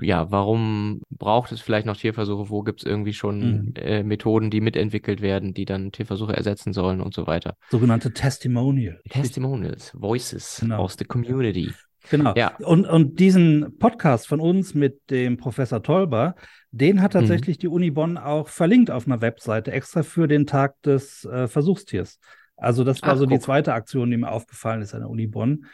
ja, 0.00 0.30
warum 0.30 1.02
braucht 1.10 1.52
es 1.52 1.60
vielleicht 1.60 1.86
noch 1.86 1.96
Tierversuche, 1.96 2.50
wo 2.50 2.62
gibt 2.62 2.80
es 2.80 2.86
irgendwie 2.86 3.14
schon 3.14 3.38
Mhm. 3.40 3.74
äh, 3.76 4.02
Methoden, 4.02 4.50
die 4.50 4.60
mitentwickelt 4.60 5.22
werden, 5.22 5.54
die 5.54 5.64
dann 5.64 5.92
Tierversuche 5.92 6.36
ersetzen 6.36 6.72
sollen 6.72 7.00
und 7.00 7.14
so 7.14 7.26
weiter. 7.26 7.56
Sogenannte 7.70 8.12
Testimonial. 8.12 9.00
Testimonials, 9.08 9.92
Voices 9.94 10.58
Genau. 10.60 10.78
aus 10.78 10.96
der 10.96 11.06
Community. 11.06 11.72
Genau. 12.10 12.34
Ja. 12.36 12.54
Und, 12.58 12.86
und 12.86 13.18
diesen 13.18 13.78
Podcast 13.78 14.28
von 14.28 14.38
uns 14.38 14.74
mit 14.74 15.10
dem 15.10 15.38
Professor 15.38 15.82
Tolber, 15.82 16.34
den 16.74 17.00
hat 17.00 17.12
tatsächlich 17.12 17.58
die 17.58 17.68
Uni 17.68 17.90
Bonn 17.90 18.18
auch 18.18 18.48
verlinkt 18.48 18.90
auf 18.90 19.06
einer 19.06 19.20
Webseite, 19.20 19.70
extra 19.70 20.02
für 20.02 20.26
den 20.26 20.46
Tag 20.46 20.80
des 20.82 21.24
äh, 21.24 21.46
Versuchstiers. 21.46 22.18
Also 22.56 22.82
das 22.82 23.00
war 23.02 23.10
Ach, 23.12 23.16
so 23.16 23.26
die 23.26 23.36
guck. 23.36 23.44
zweite 23.44 23.74
Aktion, 23.74 24.10
die 24.10 24.16
mir 24.16 24.30
aufgefallen 24.30 24.82
ist 24.82 24.94
an 24.94 25.00
der 25.00 25.10
Uni 25.10 25.28
Bonn 25.28 25.66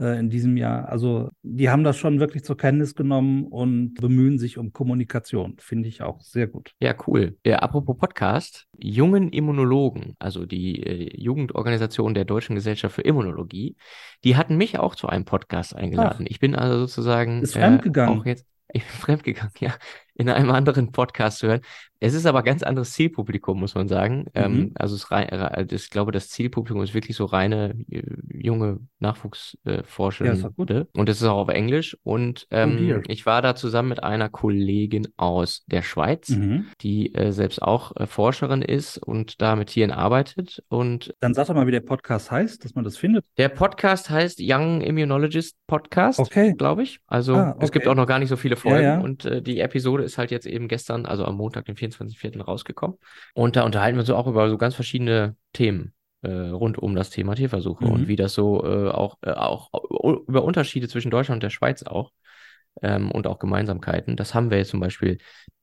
äh, 0.00 0.18
in 0.18 0.30
diesem 0.30 0.56
Jahr. 0.56 0.88
Also 0.88 1.28
die 1.42 1.68
haben 1.68 1.84
das 1.84 1.98
schon 1.98 2.20
wirklich 2.20 2.42
zur 2.42 2.56
Kenntnis 2.56 2.94
genommen 2.94 3.46
und 3.46 3.94
bemühen 3.94 4.38
sich 4.38 4.56
um 4.56 4.72
Kommunikation. 4.72 5.56
Finde 5.58 5.88
ich 5.88 6.02
auch 6.02 6.22
sehr 6.22 6.46
gut. 6.46 6.72
Ja, 6.80 6.94
cool. 7.06 7.36
Ja, 7.44 7.58
apropos 7.58 7.98
Podcast, 7.98 8.66
jungen 8.78 9.28
Immunologen, 9.30 10.14
also 10.18 10.46
die 10.46 10.82
äh, 10.82 11.20
Jugendorganisation 11.20 12.14
der 12.14 12.24
Deutschen 12.24 12.54
Gesellschaft 12.54 12.94
für 12.94 13.02
Immunologie, 13.02 13.76
die 14.24 14.36
hatten 14.36 14.56
mich 14.56 14.78
auch 14.78 14.94
zu 14.94 15.08
einem 15.08 15.26
Podcast 15.26 15.76
eingeladen. 15.76 16.26
Ich 16.28 16.40
bin 16.40 16.54
also 16.54 16.80
sozusagen 16.80 17.42
Ist 17.42 17.54
fremdgegangen. 17.54 18.20
auch 18.20 18.24
jetzt 18.24 18.46
ich 18.72 18.82
bin 18.84 18.92
fremdgegangen, 18.92 19.52
ja, 19.60 19.74
in 20.18 20.28
einem 20.28 20.50
anderen 20.50 20.92
Podcast 20.92 21.38
zu 21.38 21.48
hören. 21.48 21.60
Es 21.98 22.12
ist 22.12 22.26
aber 22.26 22.42
ganz 22.42 22.62
anderes 22.62 22.92
Zielpublikum, 22.92 23.58
muss 23.58 23.74
man 23.74 23.88
sagen. 23.88 24.26
Ähm, 24.34 24.52
Mhm. 24.52 24.70
also 24.74 24.94
es 24.94 25.10
rei- 25.10 25.24
re- 25.32 25.50
also 25.54 25.74
ich 25.74 25.88
glaube, 25.88 26.12
das 26.12 26.28
Zielpublikum 26.28 26.82
ist 26.82 26.92
wirklich 26.92 27.16
so 27.16 27.24
reine 27.24 27.74
äh, 27.90 28.02
junge 28.34 28.80
Nachwuchsforschende. 28.98 30.34
Ja, 30.42 30.48
gut. 30.48 30.86
Und 30.94 31.08
es 31.08 31.20
ist 31.20 31.26
auch 31.26 31.38
auf 31.38 31.48
Englisch. 31.48 31.96
Und 32.02 32.46
ähm, 32.50 33.02
ich 33.08 33.26
war 33.26 33.42
da 33.42 33.54
zusammen 33.54 33.88
mit 33.88 34.02
einer 34.02 34.28
Kollegin 34.28 35.08
aus 35.16 35.64
der 35.66 35.82
Schweiz 35.82 36.28
Mhm. 36.30 36.66
die 36.82 37.14
äh, 37.14 37.32
selbst 37.32 37.62
auch 37.62 37.94
äh, 37.96 38.06
Forscherin 38.06 38.62
ist 38.62 38.98
und 38.98 39.40
da 39.40 39.56
mit 39.56 39.68
Tieren 39.68 39.90
arbeitet. 39.90 40.62
Und 40.68 41.14
Dann 41.20 41.34
sag 41.34 41.46
doch 41.46 41.54
mal, 41.54 41.66
wie 41.66 41.70
der 41.72 41.80
Podcast 41.80 42.30
heißt, 42.30 42.64
dass 42.64 42.74
man 42.74 42.84
das 42.84 42.96
findet. 42.96 43.24
der 43.38 43.48
Podcast 43.48 44.10
heißt 44.10 44.38
Young 44.42 44.80
Immunologist 44.80 45.56
Podcast, 45.66 46.18
Okay. 46.20 46.54
glaube 46.56 46.82
ich. 46.82 47.00
Also 47.06 47.34
Ah, 47.34 47.56
es 47.60 47.72
gibt 47.72 47.86
okay. 47.86 47.92
auch 47.92 47.96
noch 47.96 48.06
gar 48.06 48.18
nicht 48.18 48.28
so 48.28 48.36
viele 48.36 48.56
Folgen 48.56 48.82
ja. 48.84 49.00
und 49.00 49.24
äh, 49.24 49.42
die 49.42 49.60
Episode 49.60 50.04
ist 50.06 50.16
halt 50.18 50.30
jetzt 50.30 50.46
eben 50.46 50.68
gestern, 50.68 51.04
also 51.04 51.24
am 51.26 51.36
Montag, 51.36 51.66
den 51.66 51.76
24.04. 51.76 52.40
rausgekommen. 52.42 52.96
Und 53.34 53.56
da 53.56 53.64
unterhalten 53.64 53.96
wir 53.96 54.00
uns 54.00 54.10
auch 54.10 54.26
über 54.26 54.48
so 54.48 54.56
ganz 54.56 54.74
verschiedene 54.74 55.36
Themen. 55.52 55.92
äh, 56.22 56.30
Rund 56.30 56.78
um 56.78 56.96
das 56.96 57.10
Thema 57.10 57.34
Tierversuche 57.34 57.84
Mhm. 57.84 57.90
und 57.92 58.08
wie 58.08 58.16
das 58.16 58.32
so 58.32 58.64
äh, 58.64 58.88
auch, 58.88 59.18
äh, 59.22 59.30
auch 59.32 59.70
über 60.26 60.42
Unterschiede 60.44 60.88
zwischen 60.88 61.10
Deutschland 61.10 61.36
und 61.36 61.42
der 61.42 61.50
Schweiz 61.50 61.82
auch 61.84 62.10
ähm, 62.82 63.10
und 63.12 63.26
auch 63.26 63.38
Gemeinsamkeiten. 63.38 64.16
Das 64.16 64.34
haben 64.34 64.50
wir 64.50 64.56
jetzt 64.58 64.70
zum 64.70 64.80
Beispiel 64.80 65.18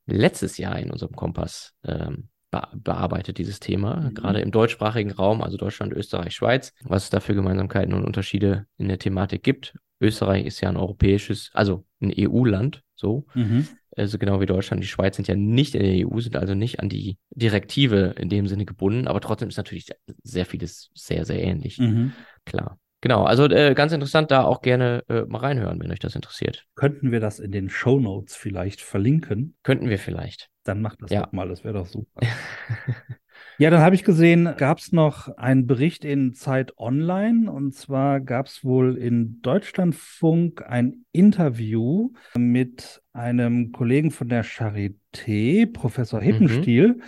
letztes 0.06 0.58
Jahr 0.58 0.78
in 0.80 0.92
unserem 0.92 1.16
Kompass 1.16 1.74
ähm, 1.84 2.30
be 2.52 2.62
bearbeitet, 2.76 3.40
dieses 3.40 3.60
Thema, 3.60 3.96
Mhm. 3.96 4.14
gerade 4.14 4.40
im 4.42 4.52
deutschsprachigen 4.52 5.12
Raum, 5.12 5.42
also 5.42 5.58
Deutschland, 5.58 5.92
Österreich, 5.92 6.36
Schweiz, 6.36 6.72
was 6.84 7.06
es 7.06 7.10
da 7.10 7.20
für 7.20 7.34
Gemeinsamkeiten 7.34 7.94
und 7.94 8.06
Unterschiede 8.06 8.68
in 8.78 8.88
der 8.88 9.00
Thematik 9.00 9.42
gibt. 9.44 9.76
Österreich 10.00 10.46
ist 10.46 10.62
ja 10.62 10.70
ein 10.70 10.78
europäisches, 10.78 11.50
also 11.54 11.84
ein 12.00 12.12
EU-Land, 12.16 12.84
so, 12.96 13.26
Mhm. 13.34 13.68
Also 13.98 14.18
genau 14.18 14.40
wie 14.42 14.46
Deutschland. 14.46 14.84
Die 14.84 14.88
Schweiz 14.88 15.16
sind 15.16 15.28
ja 15.28 15.36
nicht 15.36 15.76
in 15.76 15.82
der 15.84 15.94
EU, 15.94 16.20
sind 16.20 16.36
also 16.36 16.56
nicht 16.56 16.80
an 16.80 16.90
die 16.90 17.18
Direktive 17.32 18.16
in 18.18 18.30
dem 18.30 18.48
Sinne 18.48 18.66
gebunden, 18.66 19.08
aber 19.08 19.22
trotzdem 19.22 19.50
ist 19.50 19.58
natürlich 19.58 19.90
sehr, 20.24 20.46
vieles 20.46 20.90
sehr, 20.94 21.26
sehr 21.26 21.42
ähnlich, 21.42 21.78
Mhm. 21.80 22.14
klar. 22.46 22.78
Genau, 23.02 23.24
also 23.26 23.44
äh, 23.50 23.74
ganz 23.74 23.92
interessant, 23.92 24.32
da 24.32 24.44
auch 24.46 24.62
gerne 24.62 25.04
äh, 25.10 25.24
mal 25.24 25.40
reinhören, 25.40 25.78
wenn 25.82 25.92
euch 25.92 26.00
das 26.00 26.16
interessiert. 26.16 26.64
Könnten 26.76 27.12
wir 27.12 27.20
das 27.20 27.40
in 27.40 27.52
den 27.52 27.70
Show 27.70 28.00
Notes 28.00 28.34
vielleicht 28.36 28.80
verlinken? 28.80 29.56
Könnten 29.64 29.90
wir 29.90 30.00
vielleicht. 30.00 30.48
Dann 30.64 30.82
macht 30.82 31.02
das 31.02 31.12
Ja. 31.12 31.24
doch 31.24 31.34
mal, 31.34 31.50
das 31.50 31.66
wäre 31.66 31.74
doch 31.74 31.88
super. 31.88 32.22
Ja, 33.63 33.70
dann 33.70 33.79
habe 33.79 33.96
ich 33.96 34.03
gesehen, 34.03 34.55
gab 34.58 34.79
es 34.79 34.91
noch 34.91 35.29
einen 35.38 35.67
Bericht 35.67 36.03
in 36.03 36.34
Zeit 36.34 36.77
Online. 36.77 37.50
Und 37.50 37.74
zwar 37.74 38.20
gab 38.20 38.48
es 38.48 38.65
wohl 38.65 38.98
in 38.98 39.41
Deutschlandfunk 39.41 40.62
ein 40.67 41.05
Interview 41.13 42.12
mit 42.38 43.01
einem 43.13 43.72
Kollegen 43.72 44.12
von 44.12 44.27
der 44.27 44.43
Charité, 44.43 44.96
Professor 45.13 46.22
Hippenstiel. 46.22 47.00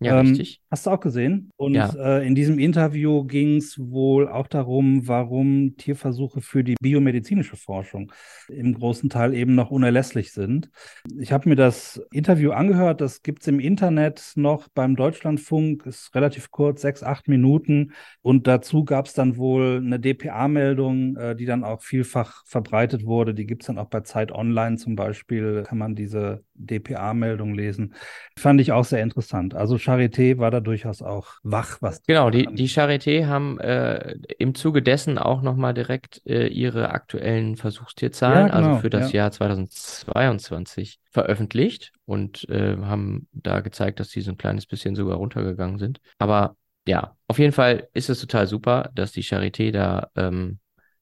ja, 0.00 0.20
Ähm, 0.20 0.28
richtig. 0.28 0.60
Hast 0.70 0.86
du 0.86 0.90
auch 0.90 1.00
gesehen? 1.00 1.50
Und 1.56 1.74
Ja. 1.74 2.18
äh, 2.18 2.26
in 2.26 2.34
diesem 2.34 2.58
Interview 2.58 3.24
ging 3.24 3.56
es 3.56 3.78
wohl 3.78 4.28
auch 4.28 4.46
darum, 4.46 5.08
warum 5.08 5.76
Tierversuche 5.76 6.40
für 6.40 6.62
die 6.62 6.76
biomedizinische 6.80 7.56
Forschung 7.56 8.12
im 8.48 8.74
großen 8.74 9.10
Teil 9.10 9.34
eben 9.34 9.54
noch 9.54 9.70
unerlässlich 9.70 10.32
sind. 10.32 10.70
Ich 11.18 11.32
habe 11.32 11.48
mir 11.48 11.56
das 11.56 12.00
Interview 12.12 12.52
angehört, 12.52 13.00
das 13.00 13.22
gibt 13.22 13.42
es 13.42 13.48
im 13.48 13.58
Internet 13.60 14.32
noch 14.36 14.68
beim 14.68 14.94
Deutschlandfunk, 14.94 15.86
ist 15.86 16.14
relativ 16.14 16.50
kurz, 16.50 16.82
sechs, 16.82 17.02
acht 17.02 17.26
Minuten. 17.26 17.92
Und 18.22 18.46
dazu 18.46 18.84
gab 18.84 19.06
es 19.06 19.14
dann 19.14 19.36
wohl 19.36 19.82
eine 19.84 19.98
DPA-Meldung, 19.98 21.16
äh, 21.16 21.34
die 21.34 21.46
dann 21.46 21.64
auch 21.64 21.82
vielfach 21.82 22.44
verbreitet 22.46 23.04
wurde. 23.04 23.34
Die 23.34 23.46
gibt 23.46 23.62
es 23.62 23.66
dann 23.66 23.78
auch 23.78 23.88
bei 23.88 24.02
Zeit 24.02 24.30
Online 24.32 24.76
zum 24.76 24.94
Beispiel, 24.96 25.64
kann 25.66 25.78
man 25.78 25.96
diese 25.96 26.44
DPA-Meldung 26.58 27.54
lesen. 27.54 27.94
Fand 28.38 28.60
ich 28.60 28.72
auch 28.72 28.84
sehr 28.84 29.02
interessant. 29.02 29.54
Also 29.54 29.76
Charité 29.76 30.38
war 30.38 30.50
da 30.50 30.60
durchaus 30.60 31.02
auch 31.02 31.34
wach, 31.42 31.78
was 31.80 32.02
Genau, 32.02 32.30
die, 32.30 32.46
die 32.46 32.68
Charité 32.68 33.26
haben 33.26 33.58
äh, 33.60 34.16
im 34.38 34.54
Zuge 34.54 34.82
dessen 34.82 35.18
auch 35.18 35.42
nochmal 35.42 35.74
direkt 35.74 36.22
äh, 36.26 36.48
ihre 36.48 36.90
aktuellen 36.90 37.56
Versuchstierzahlen, 37.56 38.48
Ja, 38.48 38.56
genau, 38.56 38.68
also 38.68 38.80
für 38.80 38.90
das 38.90 39.12
ja. 39.12 39.22
Jahr 39.22 39.32
2022, 39.32 41.00
veröffentlicht 41.10 41.92
und 42.04 42.48
äh, 42.48 42.76
haben 42.76 43.28
da 43.32 43.60
gezeigt, 43.60 44.00
dass 44.00 44.08
die 44.08 44.20
so 44.20 44.32
ein 44.32 44.38
kleines 44.38 44.66
bisschen 44.66 44.94
sogar 44.94 45.16
runtergegangen 45.16 45.78
sind. 45.78 46.00
Aber 46.18 46.56
ja, 46.86 47.16
auf 47.26 47.38
jeden 47.38 47.52
Fall 47.52 47.88
ist 47.92 48.08
es 48.08 48.20
total 48.20 48.46
super, 48.46 48.90
dass 48.94 49.12
die 49.12 49.22
Charité 49.22 49.72
da 49.72 50.08
ähm, 50.16 50.58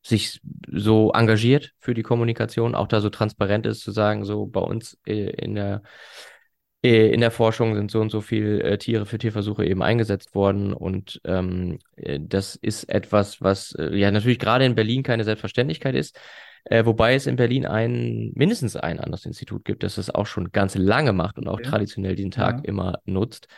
sich 0.07 0.41
so 0.73 1.13
engagiert 1.13 1.73
für 1.79 1.95
die 1.95 2.03
Kommunikation, 2.03 2.75
auch 2.75 2.89
da 2.89 3.01
so 3.01 3.11
transparent 3.11 3.67
ist, 3.67 3.81
zu 3.81 3.91
sagen, 3.93 4.25
so 4.25 4.47
bei 4.47 4.61
uns 4.61 4.99
äh, 5.07 5.31
in 5.31 5.55
der 5.55 5.83
äh, 6.83 7.09
in 7.13 7.21
der 7.21 7.31
Forschung 7.31 7.75
sind 7.75 7.91
so 7.91 8.01
und 8.01 8.11
so 8.11 8.21
viel 8.21 8.61
äh, 8.61 8.79
Tiere 8.79 9.07
für 9.07 9.19
Tierversuche 9.19 9.65
eben 9.65 9.83
eingesetzt 9.83 10.35
worden 10.35 10.73
und 10.73 11.21
ähm, 11.25 11.79
äh, 11.97 12.19
das 12.23 12.57
ist 12.57 12.85
etwas, 12.85 13.41
was 13.43 13.73
äh, 13.79 13.95
ja 13.97 14.11
natürlich 14.11 14.39
gerade 14.39 14.65
in 14.65 14.75
Berlin 14.75 15.03
keine 15.03 15.25
Selbstverständlichkeit 15.25 15.95
ist, 15.95 16.19
äh, 16.65 16.85
wobei 16.85 17.15
es 17.15 17.27
in 17.27 17.37
Berlin 17.37 17.67
ein 17.67 18.33
mindestens 18.35 18.77
ein 18.77 19.01
anderes 19.01 19.25
Institut 19.27 19.65
gibt, 19.65 19.83
das 19.83 19.99
es 19.99 20.11
auch 20.15 20.27
schon 20.27 20.53
ganz 20.53 20.75
lange 20.75 21.13
macht 21.13 21.39
und 21.39 21.49
auch 21.49 21.59
Okay. 21.59 21.71
traditionell 21.71 22.17
diesen 22.17 22.31
Tag 22.31 22.59
Ja. 22.59 22.63
immer 22.63 22.99
nutzt, 23.05 23.49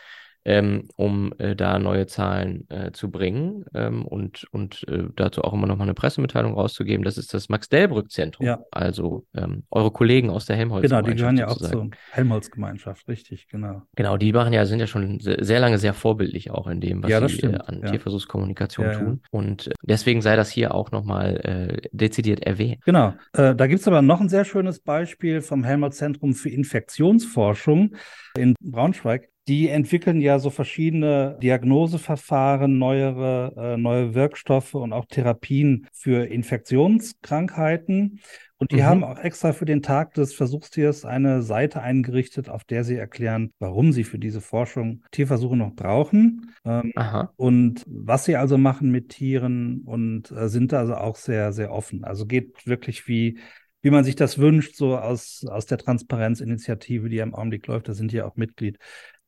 ähm, 0.45 0.87
um 0.95 1.33
äh, 1.37 1.55
da 1.55 1.79
neue 1.79 2.07
Zahlen 2.07 2.65
äh, 2.69 2.91
zu 2.91 3.11
bringen 3.11 3.65
ähm, 3.73 4.05
und 4.05 4.45
und 4.51 4.87
äh, 4.87 5.03
dazu 5.15 5.43
auch 5.43 5.53
immer 5.53 5.67
noch 5.67 5.75
mal 5.77 5.83
eine 5.83 5.93
Pressemitteilung 5.93 6.53
rauszugeben. 6.53 7.03
Das 7.03 7.17
ist 7.17 7.33
das 7.33 7.49
Max-Delbrück-Zentrum, 7.49 8.45
Ja. 8.45 8.59
also 8.71 9.25
ähm, 9.35 9.63
eure 9.71 9.91
Kollegen 9.91 10.29
aus 10.29 10.45
der 10.45 10.55
Helmholtz 10.55 10.83
Genau, 10.89 11.01
die 11.01 11.15
gehören 11.15 11.37
ja 11.37 11.47
auch 11.47 11.51
sozusagen. 11.57 11.91
zur 11.91 11.99
Helmholtz-Gemeinschaft, 12.11 13.07
richtig, 13.07 13.47
genau. 13.49 13.81
Genau, 13.95 14.17
die 14.17 14.31
machen 14.33 14.53
ja, 14.53 14.65
sind 14.65 14.79
ja 14.79 14.87
schon 14.87 15.19
sehr, 15.19 15.43
sehr 15.43 15.59
lange 15.59 15.77
sehr 15.77 15.93
vorbildlich 15.93 16.51
auch 16.51 16.67
in 16.67 16.79
dem, 16.81 17.03
was 17.03 17.11
Ja, 17.11 17.27
sie 17.27 17.41
äh, 17.41 17.57
an. 17.57 17.81
Tierversuchskommunikation 17.83 18.91
tun. 18.93 19.21
Und 19.31 19.67
äh, 19.67 19.71
deswegen 19.83 20.21
sei 20.21 20.35
das 20.35 20.49
hier 20.49 20.73
auch 20.73 20.91
nochmal 20.91 21.37
äh, 21.83 21.87
dezidiert 21.91 22.41
erwähnt. 22.43 22.81
Genau. 22.85 23.13
Äh, 23.33 23.55
da 23.55 23.67
gibt 23.67 23.81
es 23.81 23.87
aber 23.87 24.01
noch 24.01 24.19
ein 24.21 24.29
sehr 24.29 24.45
schönes 24.45 24.79
Beispiel 24.79 25.41
vom 25.41 25.63
Helmholtz-Zentrum 25.63 26.33
für 26.33 26.49
Infektionsforschung 26.49 27.95
in 28.37 28.55
Braunschweig. 28.61 29.29
Die 29.49 29.67
entwickeln 29.67 30.21
ja 30.21 30.37
so 30.37 30.51
verschiedene 30.51 31.35
Diagnoseverfahren, 31.41 32.77
neuere, 32.77 33.53
äh, 33.57 33.77
neue 33.77 34.13
Wirkstoffe 34.13 34.75
und 34.75 34.93
auch 34.93 35.05
Therapien 35.07 35.87
für 35.91 36.25
Infektionskrankheiten. 36.27 38.19
Und 38.57 38.71
die 38.71 38.77
Mhm. 38.77 38.83
haben 38.83 39.03
auch 39.03 39.17
extra 39.17 39.51
für 39.53 39.65
den 39.65 39.81
Tag 39.81 40.13
des 40.13 40.35
Versuchstiers 40.35 41.03
eine 41.03 41.41
Seite 41.41 41.81
eingerichtet, 41.81 42.47
auf 42.47 42.63
der 42.63 42.83
sie 42.83 42.95
erklären, 42.95 43.51
warum 43.57 43.91
sie 43.91 44.03
für 44.03 44.19
diese 44.19 44.39
Forschung 44.39 45.01
Tierversuche 45.09 45.57
noch 45.57 45.73
brauchen. 45.73 46.53
Ähm, 46.63 46.93
und 47.35 47.83
was 47.87 48.25
sie 48.25 48.35
also 48.35 48.57
machen 48.59 48.91
mit 48.91 49.09
Tieren 49.09 49.81
und 49.83 50.29
äh, 50.31 50.47
sind 50.47 50.73
also 50.75 50.93
auch 50.93 51.15
sehr, 51.15 51.53
sehr 51.53 51.71
offen. 51.71 52.03
Also 52.03 52.27
geht 52.27 52.67
wirklich 52.67 53.07
wie, 53.07 53.39
wie 53.81 53.89
man 53.89 54.03
sich 54.03 54.15
das 54.15 54.37
wünscht, 54.37 54.75
so 54.75 54.95
aus, 54.97 55.43
aus 55.49 55.65
der 55.65 55.79
Transparenzinitiative, 55.79 57.09
die 57.09 57.15
ja 57.15 57.23
im 57.23 57.33
Augenblick 57.33 57.65
läuft. 57.65 57.87
Da 57.87 57.93
sind 57.93 58.11
die 58.11 58.17
ja 58.17 58.25
auch 58.25 58.35
Mitglied. 58.35 58.77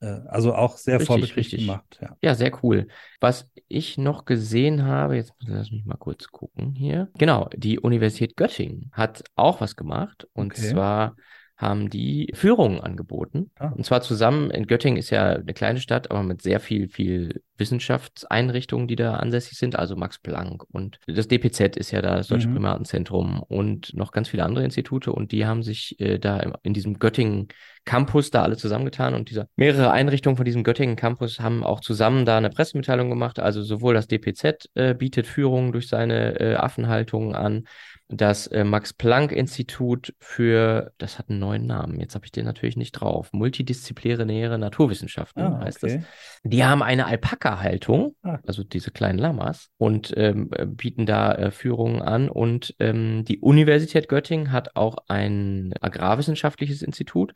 Äh, 0.01 0.21
also 0.27 0.53
auch 0.55 0.77
sehr 0.77 0.99
Richtig, 0.99 1.01
vorbildlich 1.01 1.37
richtig. 1.37 1.63
gemacht. 1.65 1.99
Ja. 2.01 2.17
Ja, 2.23 2.35
sehr 2.35 2.51
cool. 2.63 2.87
Was 3.19 3.49
ich 3.67 3.97
noch 3.97 4.25
gesehen 4.25 4.83
habe, 4.85 5.15
jetzt 5.15 5.33
lass 5.39 5.71
mich 5.71 5.85
mal 5.85 5.97
kurz 5.97 6.27
gucken 6.27 6.75
hier. 6.75 7.09
Genau, 7.17 7.49
die 7.55 7.79
Universität 7.79 8.37
Göttingen 8.37 8.91
hat 8.93 9.23
auch 9.35 9.59
was 9.61 9.75
gemacht. 9.75 10.27
Und 10.33 10.55
Okay. 10.55 10.57
zwar 10.57 11.15
haben 11.61 11.89
die 11.89 12.31
Führungen 12.33 12.81
angeboten. 12.81 13.51
Ah. 13.55 13.69
Und 13.69 13.85
zwar 13.85 14.01
zusammen, 14.01 14.49
in 14.49 14.65
Göttingen 14.65 14.97
ist 14.97 15.11
ja 15.11 15.33
eine 15.33 15.53
kleine 15.53 15.79
Stadt, 15.79 16.09
aber 16.09 16.23
mit 16.23 16.41
sehr 16.41 16.59
viel, 16.59 16.89
viel 16.89 17.41
Wissenschaftseinrichtungen, 17.57 18.87
die 18.87 18.95
da 18.95 19.15
ansässig 19.15 19.57
sind. 19.57 19.75
Also 19.77 19.95
Max 19.95 20.19
Planck 20.19 20.63
und 20.71 20.99
das 21.07 21.27
DPZ 21.27 21.77
ist 21.77 21.91
ja 21.91 22.01
da, 22.01 22.17
das 22.17 22.27
Deutsche 22.27 22.47
Mhm. 22.47 22.55
Primatenzentrum 22.55 23.43
und 23.43 23.93
noch 23.93 24.11
ganz 24.11 24.29
viele 24.29 24.43
andere 24.43 24.63
Institute. 24.63 25.11
Und 25.11 25.31
die 25.31 25.45
haben 25.45 25.61
sich 25.61 25.99
äh, 25.99 26.17
da 26.17 26.39
im, 26.39 26.53
in 26.63 26.73
diesem 26.73 26.97
Göttingen 26.97 27.47
Campus 27.85 28.29
da 28.29 28.43
alle 28.43 28.57
zusammengetan 28.57 29.15
und 29.15 29.29
diese 29.29 29.47
mehrere 29.55 29.91
Einrichtungen 29.91 30.37
von 30.37 30.45
diesem 30.45 30.63
Göttingen 30.63 30.95
Campus 30.95 31.39
haben 31.39 31.63
auch 31.63 31.79
zusammen 31.79 32.25
da 32.25 32.37
eine 32.37 32.49
Pressemitteilung 32.49 33.09
gemacht. 33.09 33.39
Also 33.39 33.63
sowohl 33.63 33.93
das 33.93 34.07
DPZ 34.07 34.69
äh, 34.75 34.93
bietet 34.93 35.25
Führungen 35.25 35.71
durch 35.71 35.87
seine 35.87 36.39
äh, 36.39 36.55
Affenhaltungen 36.55 37.33
an, 37.33 37.65
das 38.13 38.47
äh, 38.47 38.63
Max-Planck-Institut 38.63 40.13
für, 40.19 40.91
das 40.97 41.17
hat 41.17 41.29
einen 41.29 41.39
neuen 41.39 41.65
Namen, 41.65 41.99
jetzt 41.99 42.15
habe 42.15 42.25
ich 42.25 42.31
den 42.31 42.45
natürlich 42.45 42.75
nicht 42.77 42.91
drauf, 42.93 43.29
multidisziplinäre 43.31 44.57
Naturwissenschaften 44.59 45.41
Ah, 45.41 45.61
heißt 45.63 45.83
das. 45.83 45.93
okay. 45.93 46.03
Die 46.43 46.63
haben 46.63 46.83
eine 46.83 47.05
Alpaka-Haltung, 47.05 48.15
Ah. 48.23 48.39
also 48.45 48.63
diese 48.63 48.91
kleinen 48.91 49.19
Lamas, 49.19 49.69
und 49.77 50.13
ähm, 50.17 50.49
äh, 50.55 50.65
bieten 50.65 51.05
da 51.05 51.33
äh, 51.35 51.51
Führungen 51.51 52.01
an. 52.01 52.29
Und 52.29 52.75
ähm, 52.79 53.23
die 53.25 53.39
Universität 53.39 54.07
Göttingen 54.09 54.51
hat 54.51 54.75
auch 54.75 54.97
ein 55.07 55.73
agrarwissenschaftliches 55.81 56.81
Institut. 56.81 57.33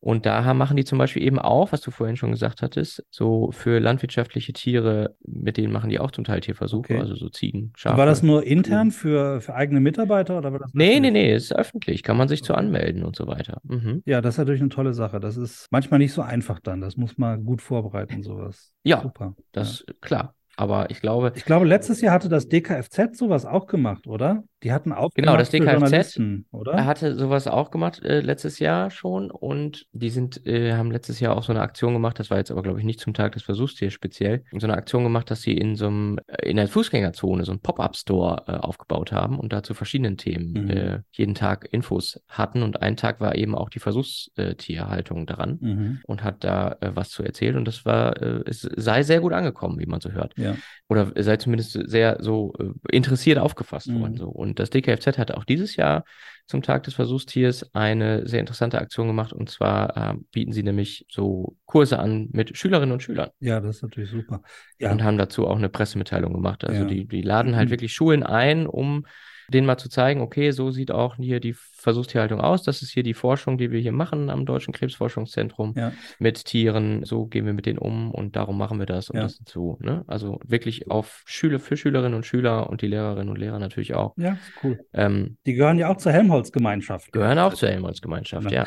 Und 0.00 0.24
da 0.26 0.54
machen 0.54 0.76
die 0.76 0.84
zum 0.84 0.98
Beispiel 0.98 1.22
eben 1.22 1.38
auch, 1.38 1.72
was 1.72 1.80
du 1.80 1.90
vorhin 1.90 2.16
schon 2.16 2.30
gesagt 2.30 2.62
hattest, 2.62 3.04
so 3.10 3.50
für 3.50 3.80
landwirtschaftliche 3.80 4.52
Tiere, 4.52 5.16
mit 5.26 5.56
denen 5.56 5.72
machen 5.72 5.90
die 5.90 5.98
auch 5.98 6.10
zum 6.10 6.24
Teil 6.24 6.40
Tierversuche, 6.40 6.76
Okay. 6.94 6.98
also 7.00 7.14
so 7.16 7.28
Ziegen, 7.28 7.72
Schafe. 7.76 7.96
War 7.96 8.06
das 8.06 8.22
nur 8.22 8.44
intern 8.44 8.90
für, 8.92 9.40
für 9.40 9.54
eigene 9.54 9.80
Mitarbeiter 9.80 10.38
oder 10.38 10.52
war 10.52 10.58
das 10.60 10.72
Nee, 10.74 11.00
nee, 11.00 11.10
nee, 11.10 11.34
ist 11.34 11.54
öffentlich, 11.56 12.02
kann 12.02 12.16
man 12.16 12.28
sich 12.28 12.44
zu 12.44 12.54
anmelden 12.54 13.02
und 13.04 13.16
so 13.16 13.26
weiter. 13.26 13.60
Mhm. 13.64 14.02
Ja, 14.06 14.20
das 14.20 14.34
ist 14.34 14.38
natürlich 14.38 14.60
eine 14.60 14.70
tolle 14.70 14.92
Sache. 14.94 15.18
Das 15.18 15.36
ist 15.36 15.66
manchmal 15.70 15.98
nicht 15.98 16.12
so 16.12 16.22
einfach 16.22 16.60
dann. 16.60 16.80
Das 16.80 16.96
muss 16.96 17.18
man 17.18 17.44
gut 17.44 17.62
vorbereiten, 17.62 18.22
sowas. 18.22 18.72
Ja, 18.84 19.00
Super. 19.00 19.34
das, 19.52 19.84
klar. 20.00 20.34
Aber 20.58 20.90
ich 20.90 21.00
glaube, 21.02 21.32
Ich 21.34 21.44
glaube, 21.44 21.66
letztes 21.66 22.00
Jahr 22.00 22.14
hatte 22.14 22.30
das 22.30 22.48
DKFZ 22.48 23.16
sowas 23.18 23.44
auch 23.44 23.66
gemacht, 23.66 24.06
oder? 24.06 24.42
Die 24.66 24.72
hatten 24.72 24.90
Genau, 24.90 25.00
aufgemacht 25.02 25.40
das 25.40 25.50
DKFZ 25.50 25.70
Journalisten, 25.74 26.46
Er 26.52 26.58
oder? 26.58 26.84
hatte 26.86 27.14
sowas 27.14 27.46
auch 27.46 27.70
gemacht 27.70 28.02
äh, 28.02 28.18
letztes 28.20 28.58
Jahr 28.58 28.90
schon 28.90 29.30
und 29.30 29.86
die 29.92 30.10
sind, 30.10 30.44
äh, 30.44 30.72
haben 30.72 30.90
letztes 30.90 31.20
Jahr 31.20 31.36
auch 31.36 31.44
so 31.44 31.52
eine 31.52 31.60
Aktion 31.60 31.92
gemacht, 31.92 32.18
das 32.18 32.30
war 32.30 32.38
jetzt 32.38 32.50
aber, 32.50 32.62
glaube 32.62 32.80
ich, 32.80 32.84
nicht 32.84 32.98
zum 32.98 33.14
Tag 33.14 33.30
des 33.34 33.44
Versuchstiers 33.44 33.92
speziell, 33.92 34.42
so 34.58 34.66
eine 34.66 34.74
Aktion 34.76 35.04
gemacht, 35.04 35.30
dass 35.30 35.42
sie 35.42 35.56
in 35.56 35.76
so 35.76 35.86
einem, 35.86 36.18
äh, 36.26 36.50
in 36.50 36.56
der 36.56 36.66
Fußgängerzone 36.66 37.44
so 37.44 37.52
einen 37.52 37.60
Pop-Up-Store 37.60 38.42
äh, 38.48 38.52
aufgebaut 38.56 39.12
haben 39.12 39.38
und 39.38 39.52
da 39.52 39.62
zu 39.62 39.72
verschiedenen 39.74 40.16
Themen 40.16 40.64
Mhm. 40.64 40.70
äh, 40.70 40.98
jeden 41.12 41.36
Tag 41.36 41.68
Infos 41.70 42.20
hatten 42.28 42.64
und 42.64 42.82
ein 42.82 42.96
Tag 42.96 43.20
war 43.20 43.36
eben 43.36 43.54
auch 43.54 43.68
die 43.70 43.78
Versuchstierhaltung 43.78 45.26
daran 45.26 45.58
Mhm. 45.60 46.00
und 46.06 46.24
hat 46.24 46.42
da 46.42 46.76
äh, 46.80 46.90
was 46.94 47.10
zu 47.10 47.22
erzählen 47.22 47.56
und 47.56 47.68
das 47.68 47.84
war, 47.84 48.20
es 48.20 48.62
sei 48.62 49.04
sehr 49.04 49.20
gut 49.20 49.32
angekommen, 49.32 49.78
wie 49.78 49.86
man 49.86 50.00
so 50.00 50.10
hört 50.10 50.34
Ja. 50.36 50.56
oder 50.88 51.12
sei 51.22 51.36
zumindest 51.36 51.78
sehr 51.88 52.18
so 52.20 52.52
interessiert 52.90 53.38
aufgefasst 53.38 53.86
Mhm. 53.88 54.00
worden. 54.00 54.16
So. 54.16 54.28
Und 54.28 54.55
das 54.58 54.70
DKFZ 54.70 55.18
hat 55.18 55.32
auch 55.32 55.44
dieses 55.44 55.76
Jahr 55.76 56.04
zum 56.46 56.62
Tag 56.62 56.84
des 56.84 56.94
Versuchstiers 56.94 57.74
eine 57.74 58.26
sehr 58.28 58.40
interessante 58.40 58.78
Aktion 58.80 59.06
gemacht. 59.08 59.32
Und 59.32 59.50
zwar 59.50 59.96
äh, 59.96 60.14
bieten 60.32 60.52
sie 60.52 60.62
nämlich 60.62 61.06
so 61.10 61.56
Kurse 61.64 61.98
an 61.98 62.28
mit 62.32 62.56
Schülerinnen 62.56 62.92
und 62.92 63.02
Schülern 63.02 63.30
Ja, 63.40 63.60
das 63.60 63.76
ist 63.76 63.82
natürlich 63.82 64.10
super. 64.10 64.42
Ja, 64.78 64.92
und 64.92 65.02
haben 65.02 65.18
dazu 65.18 65.46
auch 65.46 65.56
eine 65.56 65.68
Pressemitteilung 65.68 66.32
gemacht. 66.32 66.64
Also 66.64 66.82
Ja. 66.82 66.88
die, 66.88 67.06
die 67.06 67.22
laden 67.22 67.56
halt 67.56 67.68
Mhm. 67.68 67.72
wirklich 67.72 67.92
Schulen 67.92 68.22
ein, 68.22 68.66
um 68.66 69.06
denen 69.52 69.66
mal 69.66 69.76
zu 69.78 69.88
zeigen, 69.88 70.20
okay, 70.20 70.50
so 70.50 70.70
sieht 70.70 70.90
auch 70.90 71.16
hier 71.16 71.40
die 71.40 71.54
Versuchstierhaltung 71.54 72.40
aus. 72.40 72.62
Das 72.62 72.82
ist 72.82 72.90
hier 72.90 73.02
die 73.02 73.14
Forschung, 73.14 73.58
die 73.58 73.70
wir 73.70 73.80
hier 73.80 73.92
machen 73.92 74.30
am 74.30 74.44
Deutschen 74.46 74.72
Krebsforschungszentrum 74.72 75.74
ja, 75.76 75.92
mit 76.18 76.44
Tieren, 76.44 77.04
so 77.04 77.26
gehen 77.26 77.46
wir 77.46 77.52
mit 77.52 77.66
denen 77.66 77.78
um 77.78 78.10
und 78.10 78.36
darum 78.36 78.58
machen 78.58 78.78
wir 78.78 78.86
das 78.86 79.10
und 79.10 79.16
Ja. 79.16 79.22
das 79.24 79.38
so, 79.46 79.78
ne? 79.80 80.04
Also 80.06 80.40
wirklich 80.44 80.90
auf 80.90 81.22
Schüler 81.26 81.60
für 81.60 81.76
Schülerinnen 81.76 82.14
und 82.14 82.26
Schüler 82.26 82.68
und 82.70 82.82
die 82.82 82.86
Lehrerinnen 82.88 83.28
und 83.28 83.38
Lehrer 83.38 83.58
natürlich 83.58 83.94
auch. 83.94 84.14
ja, 84.16 84.36
cool. 84.62 84.80
Ähm, 84.92 85.36
Die 85.46 85.54
gehören 85.54 85.78
ja 85.78 85.88
auch 85.90 85.96
zur 85.98 86.12
Helmholtz-Gemeinschaft. 86.12 87.12
gehören 87.12 87.38
auch 87.38 87.54
zur 87.54 87.68
Helmholtz-Gemeinschaft, 87.68 88.48
Genau. 88.48 88.56
ja. 88.62 88.66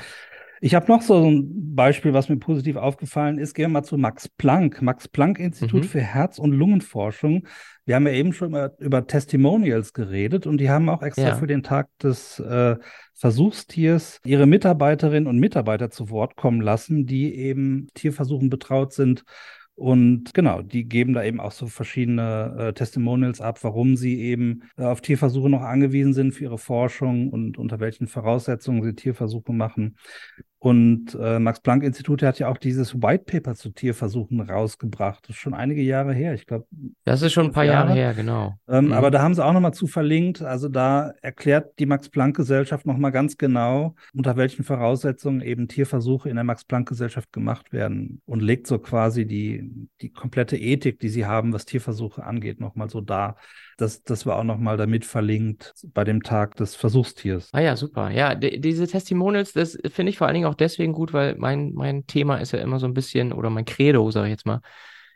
Ich 0.61 0.75
habe 0.75 0.91
noch 0.91 1.01
so 1.01 1.29
ein 1.29 1.75
Beispiel, 1.75 2.13
was 2.13 2.27
mir 2.29 2.37
positiv 2.37 2.75
aufgefallen 2.75 3.37
ist. 3.37 3.53
Gehen 3.53 3.65
wir 3.71 3.79
mal 3.79 3.83
zu 3.83 3.97
Max 3.97 4.27
Planck. 4.27 4.81
Max 4.81 5.07
Planck 5.07 5.39
Institut 5.39 5.83
Mhm. 5.83 5.87
für 5.87 6.01
Herz- 6.01 6.39
und 6.39 6.51
Lungenforschung. 6.51 7.47
Wir 7.85 7.95
haben 7.95 8.05
ja 8.07 8.13
eben 8.13 8.33
schon 8.33 8.49
über, 8.49 8.71
über 8.79 9.07
Testimonials 9.07 9.93
geredet 9.93 10.45
und 10.45 10.57
die 10.59 10.69
haben 10.69 10.89
auch 10.89 11.01
extra 11.01 11.29
Ja. 11.29 11.35
für 11.35 11.47
den 11.47 11.63
Tag 11.63 11.87
des 12.03 12.39
äh, 12.39 12.75
Versuchstiers 13.15 14.19
ihre 14.25 14.45
Mitarbeiterinnen 14.47 15.27
und 15.27 15.39
Mitarbeiter 15.39 15.89
zu 15.89 16.09
Wort 16.09 16.35
kommen 16.35 16.61
lassen, 16.61 17.05
die 17.05 17.35
eben 17.35 17.87
Tierversuchen 17.93 18.49
betraut 18.49 18.93
sind. 18.93 19.23
Und 19.75 20.33
genau, 20.33 20.61
die 20.61 20.83
geben 20.89 21.13
da 21.13 21.23
eben 21.23 21.39
auch 21.39 21.53
so 21.53 21.67
verschiedene 21.67 22.53
äh, 22.59 22.73
Testimonials 22.73 23.39
ab, 23.39 23.59
warum 23.63 23.95
sie 23.95 24.19
eben 24.19 24.63
äh, 24.77 24.83
auf 24.83 24.99
Tierversuche 24.99 25.49
noch 25.49 25.61
angewiesen 25.61 26.13
sind 26.13 26.33
für 26.33 26.43
ihre 26.43 26.57
Forschung 26.57 27.29
und 27.29 27.57
unter 27.57 27.79
welchen 27.79 28.07
Voraussetzungen 28.07 28.83
sie 28.83 28.93
Tierversuche 28.93 29.53
machen. 29.53 29.95
Und 30.61 31.17
äh, 31.17 31.39
Max-Planck-Institut 31.39 32.21
hat 32.21 32.37
ja 32.37 32.49
auch 32.49 32.57
dieses 32.57 33.01
White 33.01 33.23
Paper 33.25 33.55
zu 33.55 33.69
Tierversuchen 33.69 34.41
rausgebracht. 34.41 35.23
Das 35.23 35.29
ist 35.37 35.41
schon 35.41 35.53
einige 35.53 35.81
Jahre 35.81 36.13
her. 36.13 36.33
Ich 36.33 36.45
glaube, 36.45 36.67
Das 37.05 37.21
ist 37.21 37.31
schon 37.31 37.45
ein 37.45 37.51
paar 37.53 37.63
Jahre. 37.63 37.89
Jahre 37.89 37.99
her, 37.99 38.13
genau. 38.13 38.55
ähm, 38.67 38.87
Mhm. 38.87 38.93
Aber 38.93 39.09
da 39.09 39.21
haben 39.21 39.33
sie 39.33 39.43
auch 39.45 39.53
nochmal 39.53 39.73
zu 39.73 39.87
verlinkt. 39.87 40.41
Also 40.41 40.67
da 40.67 41.13
erklärt 41.21 41.79
die 41.79 41.85
Max-Planck-Gesellschaft 41.85 42.85
nochmal 42.85 43.11
ganz 43.13 43.37
genau, 43.37 43.95
unter 44.13 44.35
welchen 44.35 44.65
Voraussetzungen 44.65 45.39
eben 45.39 45.69
Tierversuche 45.69 46.27
in 46.29 46.35
der 46.35 46.43
Max-Planck-Gesellschaft 46.43 47.31
gemacht 47.31 47.71
werden 47.71 48.21
und 48.25 48.41
legt 48.41 48.67
so 48.67 48.79
quasi 48.79 49.25
die, 49.25 49.87
die 50.01 50.09
komplette 50.11 50.57
Ethik, 50.57 50.99
die 50.99 51.09
sie 51.09 51.25
haben, 51.25 51.53
was 51.53 51.63
Tierversuche 51.65 52.25
angeht, 52.25 52.59
nochmal 52.59 52.89
so 52.89 52.99
dar. 52.99 53.37
Das, 53.79 54.03
das 54.03 54.25
war 54.25 54.37
auch 54.37 54.43
nochmal 54.43 54.77
damit 54.77 55.05
verlinkt 55.05 55.73
bei 55.93 56.03
dem 56.03 56.21
Tag 56.21 56.55
des 56.55 56.75
Versuchstiers. 56.75 57.49
Ah 57.53 57.61
ja, 57.61 57.75
super. 57.75 58.09
Ja, 58.11 58.35
di- 58.35 58.59
diese 58.59 58.87
Testimonials, 58.87 59.53
das 59.53 59.77
finde 59.91 60.09
ich 60.09 60.17
vor 60.17 60.27
allen 60.27 60.33
Dingen 60.35 60.45
auch 60.47 60.55
deswegen 60.55 60.93
gut, 60.93 61.13
weil 61.13 61.35
mein, 61.37 61.73
mein 61.73 62.05
Thema 62.05 62.37
ist 62.37 62.51
ja 62.51 62.59
immer 62.59 62.79
so 62.79 62.85
ein 62.87 62.93
bisschen, 62.93 63.31
oder 63.33 63.49
mein 63.49 63.65
Credo, 63.65 64.11
sage 64.11 64.27
ich 64.27 64.31
jetzt 64.31 64.45
mal, 64.45 64.61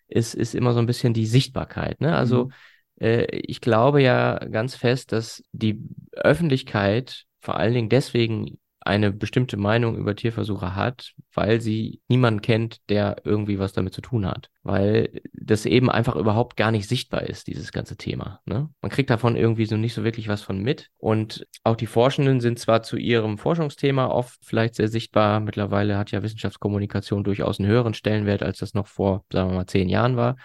ist, 0.08 0.34
ist 0.34 0.56
immer 0.56 0.73
so 0.73 0.80
ein 0.80 0.86
bisschen 0.86 1.13
die 1.13 1.26
Sichtbarkeit. 1.26 1.99
Ne? 2.02 2.15
Also 2.15 2.45
Mhm. 2.45 2.52
äh, 3.06 3.26
ich 3.38 3.62
glaube 3.62 4.02
ja 4.02 4.38
ganz 4.39 4.76
fest, 4.76 5.12
dass 5.12 5.43
die 5.52 5.80
Öffentlichkeit 6.13 7.26
vor 7.41 7.58
allen 7.58 7.73
Dingen 7.73 7.89
deswegen 7.89 8.60
eine 8.86 9.12
bestimmte 9.12 9.58
Meinung 9.58 9.98
über 9.98 10.15
Tierversuche 10.15 10.76
hat, 10.76 11.13
weil 11.34 11.62
sie 11.62 12.02
niemanden 12.08 12.41
kennt, 12.41 12.78
der 12.89 13.17
irgendwie 13.24 13.60
was 13.60 13.74
damit 13.74 13.93
zu 13.93 14.02
tun 14.02 14.26
hat. 14.26 14.50
Weil 14.62 15.22
das 15.34 15.65
eben 15.65 15.89
einfach 15.89 16.15
überhaupt 16.15 16.58
gar 16.58 16.72
nicht 16.72 16.88
sichtbar 16.88 17.24
ist, 17.24 17.48
dieses 17.48 17.72
ganze 17.72 17.96
Thema. 17.96 18.41
Ne? 18.46 18.69
Man 18.82 18.91
kriegt 18.91 19.10
davon 19.10 19.36
irgendwie 19.36 19.65
so 19.65 19.78
nicht 19.78 19.93
so 19.93 20.04
wirklich 20.04 20.28
was 20.28 20.41
von 20.41 20.62
mit. 20.62 20.89
Und 20.98 21.48
auch 21.63 21.76
die 21.76 21.88
Forschenden 21.88 22.41
sind 22.41 22.60
zwar 22.60 22.84
zu 22.84 22.98
ihrem 22.98 23.38
Forschungsthema 23.38 24.08
oft 24.08 24.39
vielleicht 24.43 24.76
sehr 24.76 24.89
sichtbar. 24.89 25.39
Mittlerweile 25.39 25.98
hat 25.98 26.12
ja 26.12 26.22
Wissenschaftskommunikation 26.22 27.24
durchaus 27.24 27.60
einen 27.60 27.69
höheren 27.69 27.93
Stellenwert, 27.93 28.43
als 28.43 28.60
das 28.60 28.74
noch 28.74 28.88
vor, 28.88 29.24
sagen 29.32 29.50
wir 29.52 29.56
mal, 29.56 29.67
zehn 29.67 29.89
Jahren 29.89 30.17
war. 30.17 30.36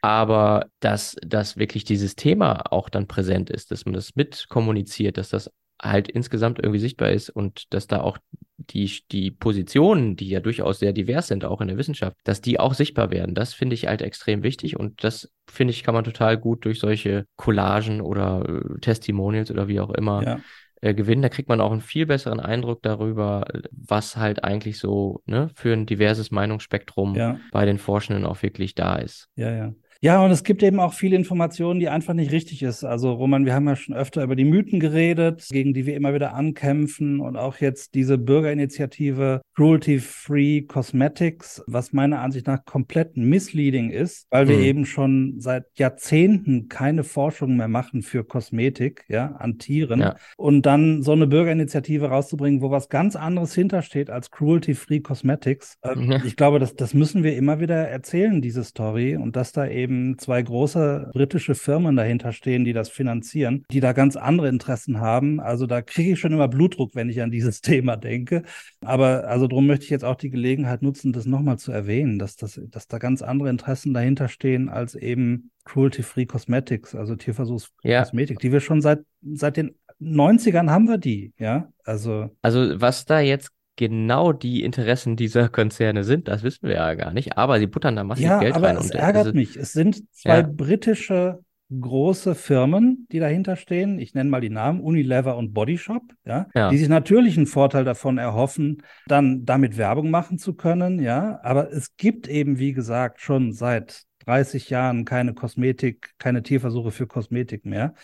Aber 0.00 0.66
dass, 0.80 1.16
dass 1.22 1.56
wirklich 1.56 1.84
dieses 1.84 2.14
Thema 2.14 2.70
auch 2.70 2.90
dann 2.90 3.06
präsent 3.06 3.48
ist, 3.48 3.70
dass 3.70 3.86
man 3.86 3.94
das 3.94 4.14
mitkommuniziert, 4.14 5.16
dass 5.16 5.30
das 5.30 5.50
halt 5.82 6.08
insgesamt 6.08 6.58
irgendwie 6.58 6.78
sichtbar 6.80 7.10
ist 7.10 7.30
und 7.30 7.72
dass 7.74 7.86
da 7.86 8.00
auch 8.00 8.18
die, 8.56 8.90
die 9.10 9.30
Positionen, 9.30 10.16
die 10.16 10.28
ja 10.28 10.40
durchaus 10.40 10.78
sehr 10.78 10.92
divers 10.92 11.26
sind, 11.26 11.44
auch 11.44 11.60
in 11.60 11.68
der 11.68 11.76
Wissenschaft, 11.76 12.16
dass 12.24 12.40
die 12.40 12.58
auch 12.60 12.72
sichtbar 12.74 13.10
werden. 13.10 13.34
Das 13.34 13.52
finde 13.52 13.74
ich 13.74 13.88
halt 13.88 14.00
extrem 14.00 14.42
wichtig 14.42 14.78
und 14.78 15.02
das 15.04 15.30
finde 15.50 15.72
ich, 15.72 15.82
kann 15.82 15.94
man 15.94 16.04
total 16.04 16.38
gut 16.38 16.64
durch 16.64 16.78
solche 16.78 17.26
Collagen 17.36 18.00
oder 18.00 18.48
äh, 18.48 18.80
Testimonials 18.80 19.50
oder 19.50 19.68
wie 19.68 19.80
auch 19.80 19.90
immer 19.90 20.22
Ja. 20.22 20.40
äh, 20.80 20.94
gewinnen. 20.94 21.22
Da 21.22 21.28
kriegt 21.28 21.48
man 21.48 21.60
auch 21.60 21.72
einen 21.72 21.80
viel 21.80 22.06
besseren 22.06 22.40
Eindruck 22.40 22.80
darüber, 22.82 23.44
was 23.72 24.16
halt 24.16 24.44
eigentlich 24.44 24.78
so 24.78 25.20
ne, 25.26 25.50
für 25.54 25.72
ein 25.72 25.84
diverses 25.84 26.30
Meinungsspektrum 26.30 27.16
Ja. 27.16 27.38
bei 27.52 27.66
den 27.66 27.78
Forschenden 27.78 28.24
auch 28.24 28.42
wirklich 28.42 28.74
da 28.74 28.96
ist. 28.96 29.28
Ja, 29.36 29.50
ja. 29.50 29.74
Ja, 30.04 30.22
und 30.22 30.30
es 30.30 30.44
gibt 30.44 30.62
eben 30.62 30.80
auch 30.80 30.92
viele 30.92 31.16
Informationen, 31.16 31.80
die 31.80 31.88
einfach 31.88 32.12
nicht 32.12 32.30
richtig 32.30 32.62
ist. 32.62 32.84
Also, 32.84 33.14
Roman, 33.14 33.46
wir 33.46 33.54
haben 33.54 33.66
ja 33.66 33.74
schon 33.74 33.94
öfter 33.94 34.22
über 34.22 34.36
die 34.36 34.44
Mythen 34.44 34.78
geredet, 34.78 35.46
gegen 35.50 35.72
die 35.72 35.86
wir 35.86 35.96
immer 35.96 36.12
wieder 36.12 36.34
ankämpfen 36.34 37.20
und 37.20 37.38
auch 37.38 37.56
jetzt 37.56 37.94
diese 37.94 38.18
Bürgerinitiative 38.18 39.40
Cruelty-Free 39.54 40.62
Cosmetics, 40.66 41.62
was 41.66 41.94
meiner 41.94 42.20
Ansicht 42.20 42.46
nach 42.46 42.66
komplett 42.66 43.16
misleading 43.16 43.88
ist, 43.88 44.26
weil 44.28 44.46
wir 44.46 44.58
Mhm. 44.58 44.62
eben 44.64 44.84
schon 44.84 45.36
seit 45.38 45.64
Jahrzehnten 45.78 46.68
keine 46.68 47.02
Forschung 47.02 47.56
mehr 47.56 47.68
machen 47.68 48.02
für 48.02 48.24
Kosmetik, 48.24 49.06
ja, 49.08 49.28
an 49.36 49.56
Tieren. 49.56 50.00
Ja. 50.00 50.16
Und 50.36 50.66
dann 50.66 51.02
so 51.02 51.12
eine 51.12 51.26
Bürgerinitiative 51.26 52.08
rauszubringen, 52.10 52.60
wo 52.60 52.70
was 52.70 52.90
ganz 52.90 53.16
anderes 53.16 53.54
hintersteht 53.54 54.10
als 54.10 54.30
Cruelty-Free 54.30 55.00
Cosmetics. 55.00 55.78
Äh, 55.80 55.94
Ja. 55.98 56.22
Ich 56.26 56.36
glaube, 56.36 56.58
das, 56.58 56.76
das 56.76 56.92
müssen 56.92 57.22
wir 57.22 57.34
immer 57.38 57.58
wieder 57.58 57.88
erzählen, 57.88 58.42
diese 58.42 58.64
Story. 58.64 59.16
Und 59.16 59.34
dass 59.36 59.52
da 59.52 59.66
eben 59.66 59.93
zwei 60.18 60.42
große 60.42 61.10
britische 61.12 61.54
Firmen 61.54 61.96
dahinter 61.96 62.32
stehen, 62.32 62.64
die 62.64 62.72
das 62.72 62.88
finanzieren, 62.88 63.64
die 63.70 63.80
da 63.80 63.92
ganz 63.92 64.16
andere 64.16 64.48
Interessen 64.48 65.00
haben. 65.00 65.40
Also 65.40 65.66
da 65.66 65.82
kriege 65.82 66.12
ich 66.12 66.20
schon 66.20 66.32
immer 66.32 66.48
Blutdruck, 66.48 66.94
wenn 66.94 67.08
ich 67.08 67.22
an 67.22 67.30
dieses 67.30 67.60
Thema 67.62 67.96
denke. 67.96 68.42
Aber 68.80 69.28
also 69.28 69.46
darum 69.46 69.66
möchte 69.66 69.84
ich 69.84 69.90
jetzt 69.90 70.04
auch 70.04 70.16
die 70.16 70.30
Gelegenheit 70.30 70.82
nutzen, 70.82 71.12
das 71.12 71.26
nochmal 71.26 71.58
zu 71.58 71.72
erwähnen, 71.72 72.18
dass, 72.18 72.36
das, 72.36 72.60
dass 72.70 72.88
da 72.88 72.98
ganz 72.98 73.22
andere 73.22 73.50
Interessen 73.50 73.94
dahinter 73.94 74.28
stehen 74.28 74.68
als 74.68 74.94
eben 74.94 75.50
Cruelty-Free 75.64 76.26
Cosmetics, 76.26 76.94
also 76.94 77.16
Tierversuchsfree 77.16 77.88
Ja. 77.88 78.04
Die 78.04 78.52
wir 78.52 78.60
schon 78.60 78.82
seit, 78.82 79.00
seit 79.22 79.56
den 79.56 79.74
90ern 80.00 80.70
haben 80.70 80.88
wir 80.88 80.98
die, 80.98 81.32
ja. 81.38 81.68
Also 81.84 82.30
Also 82.42 82.80
was 82.80 83.04
da 83.04 83.20
jetzt 83.20 83.50
genau 83.76 84.32
die 84.32 84.62
Interessen 84.62 85.16
dieser 85.16 85.48
Konzerne 85.48 86.04
sind, 86.04 86.28
das 86.28 86.42
wissen 86.42 86.68
wir 86.68 86.74
ja 86.76 86.94
gar 86.94 87.12
nicht. 87.12 87.36
Aber 87.38 87.58
sie 87.58 87.66
buttern 87.66 87.96
da 87.96 88.04
massiv 88.04 88.26
Ja, 88.26 88.38
Geld 88.38 88.54
aber 88.54 88.68
rein. 88.68 88.76
es 88.76 88.90
äh, 88.90 88.98
ärgert 88.98 89.26
also- 89.26 89.32
mich. 89.32 89.56
Es 89.56 89.72
sind 89.72 90.02
zwei 90.14 90.38
Ja. 90.38 90.42
britische 90.50 91.40
große 91.70 92.34
Firmen, 92.34 93.08
die 93.10 93.18
dahinter 93.18 93.56
stehen. 93.56 93.98
Ich 93.98 94.14
nenne 94.14 94.30
mal 94.30 94.40
die 94.40 94.50
Namen 94.50 94.80
Unilever 94.80 95.36
und 95.36 95.54
Body 95.54 95.78
Shop, 95.78 96.02
ja, 96.24 96.46
Ja. 96.54 96.68
die 96.70 96.76
sich 96.78 96.88
natürlich 96.88 97.36
einen 97.36 97.46
Vorteil 97.46 97.84
davon 97.84 98.18
erhoffen, 98.18 98.82
dann 99.06 99.44
damit 99.44 99.76
Werbung 99.78 100.10
machen 100.10 100.38
zu 100.38 100.54
können, 100.54 101.00
ja. 101.02 101.40
Aber 101.42 101.72
es 101.72 101.96
gibt 101.96 102.28
eben, 102.28 102.58
wie 102.58 102.74
gesagt, 102.74 103.20
schon 103.22 103.52
seit 103.52 104.02
30 104.26 104.70
Jahren 104.70 105.04
keine 105.04 105.34
Kosmetik, 105.34 106.10
keine 106.18 106.42
Tierversuche 106.42 106.90
für 106.90 107.06
Kosmetik 107.06 107.64
mehr. 107.64 107.94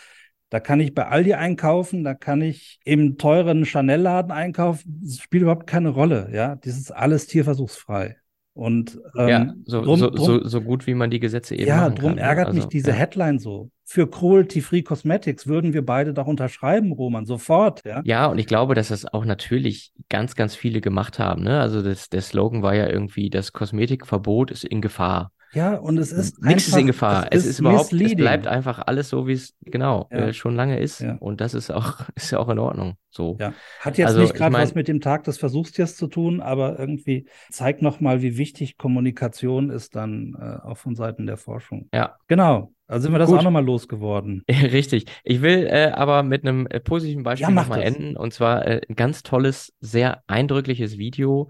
Da 0.51 0.59
kann 0.59 0.81
ich 0.81 0.93
bei 0.93 1.07
Aldi 1.07 1.33
einkaufen, 1.33 2.03
da 2.03 2.13
kann 2.13 2.41
ich 2.41 2.79
im 2.83 3.17
teuren 3.17 3.65
Chanel-Laden 3.65 4.31
einkaufen. 4.33 4.99
Das 5.01 5.19
spielt 5.19 5.43
überhaupt 5.43 5.65
keine 5.65 5.89
Rolle, 5.89 6.29
ja. 6.33 6.57
Das 6.57 6.77
ist 6.77 6.91
alles 6.91 7.25
tierversuchsfrei. 7.27 8.17
Und 8.53 8.99
ähm, 9.17 9.29
ja, 9.29 9.53
so, 9.63 9.81
drum- 9.81 9.97
so, 9.97 10.09
drum- 10.09 10.25
so, 10.25 10.47
so 10.47 10.61
gut 10.61 10.85
wie 10.87 10.93
man 10.93 11.09
die 11.09 11.21
Gesetze 11.21 11.55
eben 11.55 11.67
ja, 11.67 11.89
drum 11.89 11.99
kann. 12.09 12.15
ne? 12.15 12.21
ärgert 12.21 12.47
Also, 12.47 12.57
mich 12.57 12.67
diese 12.67 12.89
ja. 12.89 12.97
Headline 12.97 13.39
so. 13.39 13.71
Für 13.85 14.09
Cruelty-Free 14.09 14.81
Cosmetics 14.83 15.47
würden 15.47 15.71
wir 15.73 15.85
beide 15.85 16.13
doch 16.13 16.27
unterschreiben, 16.27 16.91
Roman, 16.91 17.25
sofort, 17.25 17.81
ja. 17.85 18.01
Ja, 18.03 18.25
und 18.25 18.37
ich 18.37 18.45
glaube, 18.45 18.75
dass 18.75 18.89
das 18.89 19.05
auch 19.05 19.23
natürlich 19.23 19.93
ganz, 20.09 20.35
ganz 20.35 20.53
viele 20.53 20.81
gemacht 20.81 21.17
haben. 21.17 21.43
Ne? 21.43 21.61
Also 21.61 21.81
das, 21.81 22.09
der 22.09 22.21
Slogan 22.21 22.61
war 22.61 22.75
ja 22.75 22.87
irgendwie, 22.89 23.29
das 23.29 23.53
Kosmetikverbot 23.53 24.51
ist 24.51 24.65
in 24.65 24.81
Gefahr. 24.81 25.31
Ja, 25.53 25.75
und 25.75 25.97
es 25.97 26.11
ist 26.11 26.41
Nichts 26.41 26.67
ist 26.67 26.77
in 26.77 26.87
Gefahr. 26.87 27.27
Es, 27.31 27.45
ist 27.45 27.59
überhaupt, 27.59 27.91
es 27.91 28.15
bleibt 28.15 28.47
einfach 28.47 28.79
alles 28.87 29.09
so, 29.09 29.27
wie 29.27 29.33
es 29.33 29.53
genau 29.61 30.07
Ja. 30.11 30.17
äh, 30.27 30.33
schon 30.33 30.55
lange 30.55 30.79
ist. 30.79 30.99
Ja. 31.01 31.15
Und 31.19 31.41
das 31.41 31.53
ist 31.53 31.71
auch, 31.71 31.99
ist 32.15 32.31
ja 32.31 32.39
auch 32.39 32.49
in 32.49 32.59
Ordnung. 32.59 32.95
So. 33.09 33.35
Ja, 33.39 33.53
hat 33.81 33.97
jetzt 33.97 34.07
Also, 34.07 34.21
nicht 34.21 34.31
ich 34.31 34.35
gerade 34.37 34.53
mein- 34.53 34.63
was 34.63 34.73
mit 34.75 34.87
dem 34.87 35.01
Tag 35.01 35.25
des 35.25 35.37
Versuchstiers 35.37 35.97
zu 35.97 36.07
tun, 36.07 36.39
aber 36.39 36.79
irgendwie 36.79 37.27
zeigt 37.49 37.81
nochmal, 37.81 38.21
wie 38.21 38.37
wichtig 38.37 38.77
Kommunikation 38.77 39.69
ist 39.69 39.95
dann 39.95 40.35
äh, 40.39 40.65
auch 40.67 40.77
von 40.77 40.95
Seiten 40.95 41.25
der 41.27 41.35
Forschung. 41.37 41.89
Ja. 41.93 42.15
Genau. 42.27 42.73
Also 42.87 43.03
sind 43.03 43.13
wir 43.13 43.19
das 43.19 43.29
Gut. 43.29 43.39
auch 43.39 43.43
nochmal 43.43 43.63
losgeworden. 43.65 44.43
Richtig. 44.49 45.05
Ich 45.23 45.41
will 45.41 45.65
äh, 45.69 45.91
aber 45.93 46.23
mit 46.23 46.45
einem 46.45 46.67
äh, 46.67 46.79
positiven 46.81 47.23
Beispiel 47.23 47.47
Ja, 47.49 47.51
nochmal 47.53 47.81
enden. 47.83 48.15
Und 48.17 48.33
zwar 48.33 48.65
äh, 48.67 48.81
ein 48.87 48.95
ganz 48.95 49.23
tolles, 49.23 49.73
sehr 49.79 50.23
eindrückliches 50.27 50.97
Video 50.97 51.49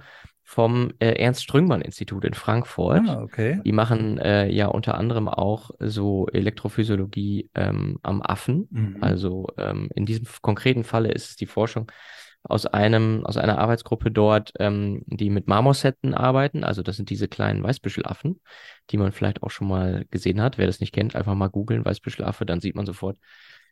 vom 0.52 0.92
äh, 1.00 1.14
Ernst-Strüngmann-Institut 1.14 2.26
in 2.26 2.34
Frankfurt. 2.34 3.08
Ah, 3.08 3.22
okay. 3.22 3.62
Die 3.64 3.72
machen 3.72 4.18
äh, 4.18 4.52
ja 4.52 4.68
unter 4.68 4.96
anderem 4.98 5.30
auch 5.30 5.72
so 5.80 6.28
Elektrophysiologie 6.28 7.50
ähm, 7.56 8.00
am 8.04 8.22
Affen. 8.22 8.68
Mhm. 8.70 8.98
Also 9.00 9.48
ähm, 9.58 9.88
in 9.96 10.06
diesem 10.06 10.26
konkreten 10.42 10.84
Falle 10.84 11.10
ist 11.14 11.30
es 11.30 11.36
die 11.38 11.46
Forschung 11.46 11.90
aus 12.44 12.66
einem, 12.66 13.26
aus 13.26 13.38
einer 13.38 13.60
Arbeitsgruppe 13.60 14.12
dort, 14.12 14.52
ähm, 14.60 15.04
die 15.06 15.30
mit 15.30 15.48
Marmosetten 15.48 16.14
arbeiten. 16.14 16.66
Also 16.66 16.82
das 16.82 16.98
sind 16.98 17.10
diese 17.10 17.30
kleinen 17.30 17.64
Weißbüschelaffen, 17.64 18.42
die 18.90 18.98
man 18.98 19.14
vielleicht 19.14 19.44
auch 19.44 19.52
schon 19.52 19.70
mal 19.70 20.04
gesehen 20.12 20.42
hat. 20.42 20.58
Wer 20.58 20.68
das 20.68 20.82
nicht 20.82 20.94
kennt, 20.94 21.16
einfach 21.16 21.34
mal 21.34 21.48
googeln, 21.48 21.86
Weißbüschelaffe, 21.86 22.46
dann 22.46 22.60
sieht 22.60 22.76
man 22.76 22.86
sofort, 22.86 23.18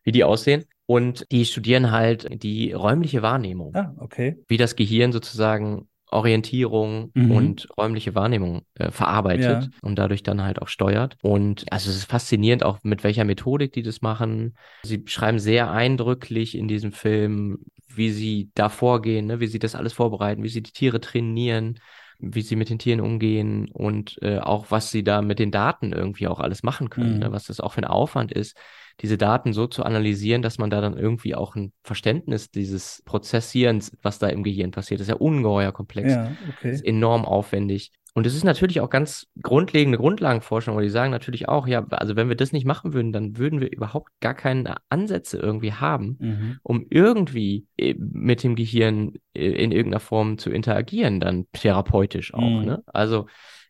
wie 0.05 0.13
die 0.13 0.23
aussehen. 0.23 0.63
Und 0.85 1.29
die 1.29 1.43
studieren 1.43 1.91
halt 1.91 2.41
die 2.41 2.71
räumliche 2.71 3.21
Wahrnehmung 3.21 3.75
Ah, 3.75 3.93
okay. 3.97 4.37
wie 4.47 4.55
das 4.55 4.77
Gehirn 4.77 5.11
sozusagen 5.11 5.89
Orientierung 6.11 7.11
Mhm. 7.13 7.31
und 7.31 7.67
räumliche 7.77 8.15
Wahrnehmung 8.15 8.61
äh, 8.75 8.91
verarbeitet 8.91 9.63
Ja. 9.63 9.69
und 9.81 9.97
dadurch 9.97 10.23
dann 10.23 10.41
halt 10.43 10.61
auch 10.61 10.67
steuert. 10.67 11.17
Und 11.21 11.65
also 11.71 11.89
es 11.89 11.97
ist 11.97 12.09
faszinierend 12.09 12.63
auch 12.63 12.79
mit 12.83 13.03
welcher 13.03 13.25
Methodik 13.25 13.73
die 13.73 13.83
das 13.83 14.01
machen. 14.01 14.55
Sie 14.83 15.03
schreiben 15.07 15.39
sehr 15.39 15.71
eindrücklich 15.71 16.55
in 16.57 16.67
diesem 16.67 16.91
Film, 16.91 17.59
wie 17.87 18.11
sie 18.11 18.49
da 18.55 18.69
vorgehen, 18.69 19.27
ne? 19.27 19.39
wie 19.39 19.47
sie 19.47 19.59
das 19.59 19.75
alles 19.75 19.93
vorbereiten, 19.93 20.43
wie 20.43 20.49
sie 20.49 20.61
die 20.63 20.71
Tiere 20.71 21.01
trainieren, 21.01 21.79
wie 22.19 22.41
sie 22.41 22.55
mit 22.55 22.69
den 22.69 22.79
Tieren 22.79 23.01
umgehen 23.01 23.69
und 23.71 24.17
äh, 24.21 24.39
auch 24.39 24.67
was 24.69 24.91
sie 24.91 25.03
da 25.03 25.21
mit 25.21 25.39
den 25.39 25.51
Daten 25.51 25.93
irgendwie 25.93 26.27
auch 26.27 26.39
alles 26.39 26.63
machen 26.63 26.89
können, 26.89 27.13
Mhm. 27.15 27.19
ne? 27.19 27.31
was 27.31 27.45
das 27.45 27.59
auch 27.59 27.73
für 27.73 27.81
ein 27.81 27.85
Aufwand 27.85 28.31
ist, 28.31 28.55
diese 29.01 29.17
Daten 29.17 29.53
so 29.53 29.67
zu 29.67 29.83
analysieren, 29.83 30.41
dass 30.41 30.57
man 30.57 30.69
da 30.69 30.81
dann 30.81 30.97
irgendwie 30.97 31.35
auch 31.35 31.55
ein 31.55 31.71
Verständnis 31.83 32.51
dieses 32.51 33.01
Prozessierens, 33.05 33.95
was 34.01 34.19
da 34.19 34.27
im 34.27 34.43
Gehirn 34.43 34.71
passiert, 34.71 34.99
ist 35.01 35.07
ja 35.09 35.15
ungeheuer 35.15 35.71
komplex, 35.71 36.11
Ja, 36.13 36.31
okay. 36.49 36.71
ist 36.71 36.85
enorm 36.85 37.25
aufwendig. 37.25 37.91
Und 38.15 38.25
es 38.25 38.35
ist 38.35 38.43
natürlich 38.43 38.81
auch 38.81 38.89
ganz 38.89 39.27
grundlegende 39.41 39.97
Grundlagenforschung, 39.97 40.73
aber 40.73 40.81
die 40.81 40.89
sagen 40.89 41.11
natürlich 41.11 41.47
auch, 41.47 41.67
ja, 41.67 41.85
also 41.91 42.15
wenn 42.15 42.27
wir 42.27 42.35
das 42.35 42.51
nicht 42.51 42.65
machen 42.65 42.93
würden, 42.93 43.13
dann 43.13 43.37
würden 43.37 43.61
wir 43.61 43.71
überhaupt 43.71 44.09
gar 44.19 44.33
keine 44.33 44.77
Ansätze 44.89 45.37
irgendwie 45.37 45.73
haben, 45.73 46.17
Mhm. 46.19 46.59
um 46.63 46.85
irgendwie 46.89 47.67
äh, 47.77 47.93
mit 47.97 48.43
dem 48.43 48.55
Gehirn 48.55 49.13
äh, 49.33 49.47
in 49.51 49.71
irgendeiner 49.71 49.99
Form 50.01 50.37
zu 50.39 50.49
interagieren, 50.49 51.19
dann 51.19 51.45
therapeutisch 51.53 52.33
auch, 52.33 52.41
Mhm. 52.59 52.65
ne? 52.65 52.83
Also 52.87 53.27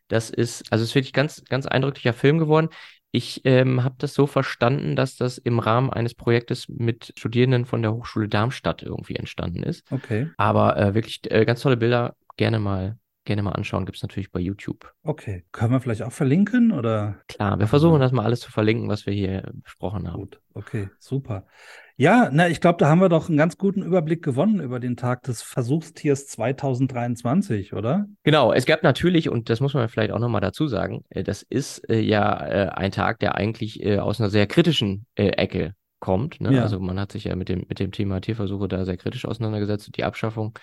das 0.08 0.30
ist, 0.30 0.72
also 0.72 0.82
es 0.82 0.88
ist 0.90 0.94
wirklich 0.96 1.12
ganz, 1.12 1.44
ganz 1.44 1.66
eindrücklicher 1.66 2.14
Film 2.14 2.38
geworden. 2.38 2.70
Ich 3.12 3.42
ähm, 3.44 3.82
habe 3.82 3.96
das 3.98 4.14
so 4.14 4.26
verstanden, 4.26 4.94
dass 4.94 5.16
das 5.16 5.38
im 5.38 5.58
Rahmen 5.58 5.90
eines 5.90 6.14
Projektes 6.14 6.68
mit 6.68 7.12
Studierenden 7.16 7.64
von 7.64 7.82
der 7.82 7.92
Hochschule 7.92 8.28
Darmstadt 8.28 8.82
irgendwie 8.82 9.16
entstanden 9.16 9.62
ist. 9.62 9.90
Okay. 9.90 10.28
Aber 10.36 10.76
äh, 10.76 10.94
wirklich 10.94 11.20
äh, 11.30 11.44
ganz 11.44 11.60
tolle 11.60 11.76
Bilder, 11.76 12.14
gerne 12.36 12.60
mal, 12.60 12.98
gerne 13.24 13.42
mal 13.42 13.52
anschauen, 13.52 13.84
gibt's 13.84 14.02
natürlich 14.02 14.30
bei 14.30 14.38
YouTube. 14.38 14.92
Okay. 15.02 15.44
Können 15.50 15.72
wir 15.72 15.80
vielleicht 15.80 16.02
auch 16.02 16.12
verlinken 16.12 16.70
oder? 16.70 17.18
Klar, 17.26 17.58
wir 17.58 17.66
versuchen 17.66 18.00
das 18.00 18.12
mal 18.12 18.24
alles 18.24 18.40
zu 18.40 18.52
verlinken, 18.52 18.88
was 18.88 19.06
wir 19.06 19.12
hier 19.12 19.42
besprochen 19.54 20.06
haben. 20.06 20.20
Gut, 20.20 20.40
okay, 20.54 20.88
super. 21.00 21.46
Ja, 22.00 22.30
na, 22.32 22.48
ich 22.48 22.62
glaube, 22.62 22.78
da 22.78 22.88
haben 22.88 23.02
wir 23.02 23.10
doch 23.10 23.28
einen 23.28 23.36
ganz 23.36 23.58
guten 23.58 23.82
Überblick 23.82 24.24
gewonnen 24.24 24.58
über 24.58 24.80
den 24.80 24.96
Tag 24.96 25.22
des 25.24 25.42
Versuchstiers 25.42 26.26
2023, 26.28 27.74
oder? 27.74 28.06
Genau, 28.22 28.54
es 28.54 28.64
gab 28.64 28.82
natürlich, 28.82 29.28
und 29.28 29.50
das 29.50 29.60
muss 29.60 29.74
man 29.74 29.86
vielleicht 29.90 30.10
auch 30.10 30.18
nochmal 30.18 30.40
dazu 30.40 30.66
sagen, 30.66 31.04
äh, 31.10 31.22
das 31.22 31.42
ist 31.42 31.86
äh, 31.90 32.00
ja 32.00 32.46
äh, 32.46 32.68
ein 32.70 32.90
Tag, 32.90 33.18
der 33.18 33.34
eigentlich 33.34 33.84
äh, 33.84 33.98
aus 33.98 34.18
einer 34.18 34.30
sehr 34.30 34.46
kritischen 34.46 35.04
äh, 35.14 35.28
Ecke 35.32 35.74
kommt. 35.98 36.40
Ne? 36.40 36.54
Ja. 36.54 36.62
Also 36.62 36.80
man 36.80 36.98
hat 36.98 37.12
sich 37.12 37.24
ja 37.24 37.36
mit 37.36 37.50
dem, 37.50 37.66
mit 37.68 37.78
dem 37.78 37.92
Thema 37.92 38.22
Tierversuche 38.22 38.66
da 38.66 38.86
sehr 38.86 38.96
kritisch 38.96 39.26
auseinandergesetzt 39.26 39.88
und 39.88 39.98
die 39.98 40.04
Abschaffung 40.04 40.58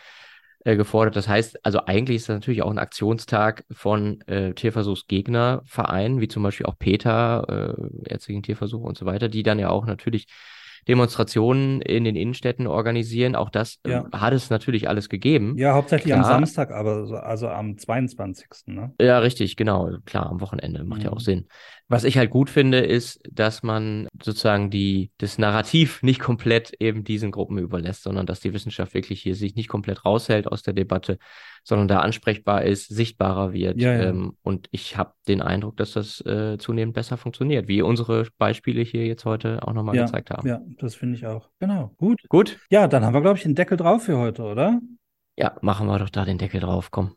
äh, 0.65 0.75
gefordert. 0.75 1.15
Das 1.15 1.27
heißt, 1.27 1.63
also 1.63 1.85
eigentlich 1.85 2.15
ist 2.15 2.29
das 2.29 2.37
natürlich 2.37 2.63
auch 2.63 2.71
ein 2.71 2.79
Aktionstag 2.79 3.63
von 3.69 4.21
äh, 4.21 4.55
Tierversuchsgegnervereinen, 4.55 6.19
wie 6.19 6.29
zum 6.29 6.41
Beispiel 6.41 6.65
auch 6.65 6.79
PETA, 6.79 7.43
äh, 7.47 8.09
Ärzte 8.11 8.31
gegen 8.31 8.41
Tierversuche 8.41 8.87
und 8.87 8.97
so 8.97 9.05
weiter, 9.05 9.29
die 9.29 9.43
dann 9.43 9.59
ja 9.59 9.69
auch 9.69 9.85
natürlich 9.85 10.25
Demonstrationen 10.87 11.81
in 11.81 12.03
den 12.03 12.15
Innenstädten 12.15 12.67
organisieren. 12.67 13.35
Auch 13.35 13.49
das 13.49 13.79
äh, 13.85 13.91
Ja. 13.91 14.05
hat 14.13 14.33
es 14.33 14.49
natürlich 14.49 14.87
alles 14.87 15.09
gegeben. 15.09 15.57
Ja, 15.57 15.73
hauptsächlich 15.73 16.13
am 16.13 16.21
Klar. 16.21 16.33
Samstag, 16.33 16.71
aber 16.71 17.05
so, 17.05 17.15
also 17.15 17.49
am 17.49 17.77
22. 17.77 18.47
Ne? 18.67 18.93
Ja, 18.99 19.19
richtig, 19.19 19.55
genau. 19.55 19.89
Klar, 20.05 20.27
am 20.27 20.41
Wochenende 20.41 20.83
macht 20.83 21.03
ja 21.03 21.09
Mhm. 21.11 21.15
auch 21.17 21.19
Sinn. 21.21 21.47
Was 21.89 22.03
ich 22.03 22.17
halt 22.17 22.29
gut 22.31 22.49
finde, 22.49 22.79
ist, 22.79 23.21
dass 23.31 23.63
man 23.63 24.09
sozusagen 24.21 24.69
die, 24.69 25.11
das 25.19 25.37
Narrativ 25.37 26.03
nicht 26.03 26.19
komplett 26.19 26.73
eben 26.81 27.03
diesen 27.05 27.31
Gruppen 27.31 27.57
überlässt, 27.57 28.03
sondern 28.03 28.25
dass 28.25 28.41
die 28.41 28.53
Wissenschaft 28.53 28.93
wirklich 28.93 29.21
hier 29.21 29.35
sich 29.35 29.55
nicht 29.55 29.69
komplett 29.69 30.03
raushält 30.03 30.47
aus 30.47 30.63
der 30.63 30.73
Debatte, 30.73 31.17
sondern 31.63 31.87
da 31.87 31.99
ansprechbar 31.99 32.63
ist, 32.63 32.87
sichtbarer 32.89 33.53
wird. 33.53 33.79
Ja, 33.79 33.93
ja. 33.93 34.03
Ähm, 34.09 34.35
und 34.41 34.67
ich 34.71 34.97
habe 34.97 35.13
den 35.29 35.41
Eindruck, 35.41 35.77
dass 35.77 35.93
das 35.93 36.19
äh, 36.25 36.57
zunehmend 36.57 36.93
besser 36.93 37.15
funktioniert, 37.15 37.67
wie 37.69 37.81
unsere 37.81 38.27
Beispiele 38.37 38.81
hier 38.81 39.05
jetzt 39.05 39.23
heute 39.23 39.65
auch 39.65 39.71
nochmal 39.73 39.95
Ja, 39.95 40.05
gezeigt 40.05 40.29
haben. 40.31 40.47
ja, 40.47 40.59
das 40.79 40.95
finde 40.95 41.15
ich 41.15 41.25
auch. 41.25 41.49
Genau. 41.59 41.93
Gut. 41.97 42.21
Gut, 42.27 42.59
Ja, 42.69 42.87
dann 42.89 43.05
haben 43.05 43.13
wir, 43.13 43.21
glaube 43.21 43.37
ich, 43.37 43.43
den 43.43 43.55
Deckel 43.55 43.77
drauf 43.77 44.03
für 44.03 44.17
heute, 44.17 44.43
oder? 44.43 44.81
ja, 45.37 45.55
machen 45.61 45.87
wir 45.87 45.99
doch 45.99 46.09
da 46.09 46.25
den 46.25 46.37
Deckel 46.37 46.59
drauf, 46.59 46.89
komm. 46.91 47.15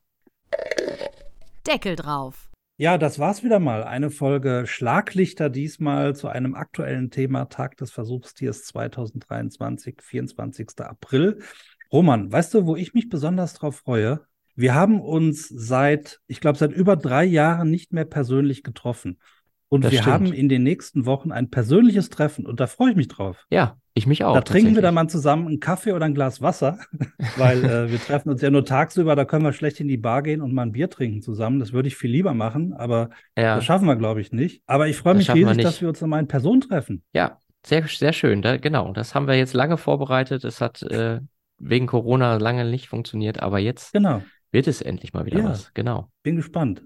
Deckel 1.67 1.97
drauf. 1.97 2.50
Ja, 2.81 2.97
das 2.97 3.19
war's 3.19 3.45
wieder 3.45 3.59
mal. 3.59 3.85
Eine 3.85 4.09
Folge 4.09 4.65
Schlaglichter 4.67 5.51
diesmal 5.51 6.17
zu 6.17 6.29
einem 6.29 6.55
aktuellen 6.55 7.11
Thema 7.11 7.45
Tag 7.45 7.77
des 7.77 7.91
Versuchstiers 7.91 8.65
2023, 8.65 10.01
24. 10.01 10.69
April. 10.79 11.43
Roman, 11.93 12.33
weißt 12.33 12.55
du, 12.55 12.65
wo 12.65 12.77
ich 12.77 12.95
mich 12.95 13.11
besonders 13.11 13.53
drauf 13.53 13.77
freue? 13.77 14.23
Wir 14.55 14.75
haben 14.75 15.03
uns 15.03 15.47
seit, 15.47 16.23
ich 16.27 16.41
glaube, 16.41 16.57
seit 16.57 16.73
über 16.73 16.97
drei 16.97 17.25
Jahren 17.25 17.71
nicht 17.71 17.93
mehr 17.93 18.07
persönlich 18.07 18.63
getroffen. 18.63 19.19
Und 19.73 19.85
Das 19.85 19.93
wir 19.93 20.01
stimmt. 20.01 20.15
haben 20.15 20.33
in 20.33 20.49
den 20.49 20.65
nächsten 20.65 21.07
Wochen 21.07 21.31
ein 21.31 21.49
persönliches 21.49 22.11
Treffen 22.11 22.45
und 22.45 22.59
da 22.61 22.67
freue 22.67 22.91
ich 22.91 22.97
mich 22.97 23.07
drauf. 23.09 23.47
Ja, 23.51 23.77
ich 23.95 24.07
mich 24.07 24.25
auch. 24.25 24.35
Da 24.35 24.41
trinken 24.41 24.75
wir 24.75 24.83
dann 24.83 24.95
mal 24.95 25.07
zusammen 25.09 25.47
einen 25.47 25.61
Kaffee 25.61 25.93
oder 25.93 26.07
ein 26.07 26.15
Glas 26.15 26.43
Wasser, 26.43 26.79
weil 27.37 27.65
äh, 27.65 27.91
wir 27.91 28.01
treffen 28.01 28.31
uns 28.31 28.43
ja 28.43 28.51
nur 28.51 28.65
tagsüber, 28.65 29.15
da 29.15 29.25
können 29.25 29.45
wir 29.45 29.53
schlecht 29.53 29.79
in 29.81 29.87
die 29.87 29.97
Bar 29.97 30.23
gehen 30.25 30.43
und 30.43 30.53
mal 30.53 30.63
ein 30.63 30.73
Bier 30.73 30.91
trinken 30.91 31.23
zusammen. 31.23 31.61
Das 31.61 31.73
würde 31.73 31.87
ich 31.89 31.97
viel 31.97 32.11
lieber 32.11 32.35
machen, 32.35 32.73
aber 32.73 33.11
Ja. 33.39 33.55
das 33.57 33.65
schaffen 33.65 33.87
wir, 33.87 33.95
glaube 33.97 34.21
ich, 34.21 34.33
nicht. 34.33 34.63
Aber 34.67 34.89
ich 34.89 34.97
freue 34.97 35.15
mich 35.15 35.33
riesig, 35.33 35.59
dass 35.63 35.81
wir 35.81 35.89
uns 35.89 36.01
nochmal 36.01 36.21
in 36.21 36.29
Person 36.29 36.61
treffen. 36.61 37.05
Ja, 37.15 37.39
sehr, 37.65 37.87
sehr 37.87 38.13
schön. 38.13 38.43
Da, 38.43 38.57
genau, 38.57 38.93
das 38.93 39.15
haben 39.15 39.29
wir 39.29 39.35
jetzt 39.37 39.55
lange 39.55 39.77
vorbereitet. 39.77 40.43
Es 40.45 40.61
hat 40.61 40.83
äh, 40.83 41.21
wegen 41.59 41.87
Corona 41.87 42.39
lange 42.39 42.65
nicht 42.65 42.89
funktioniert, 42.89 43.41
aber 43.41 43.61
jetzt 43.61 43.93
Genau, 43.93 44.23
wird 44.53 44.67
es 44.67 44.83
endlich 44.83 45.13
mal 45.13 45.25
wieder 45.27 45.39
Ja. 45.39 45.45
was. 45.51 45.73
Genau, 45.75 46.11
bin 46.23 46.37
gespannt. 46.37 46.83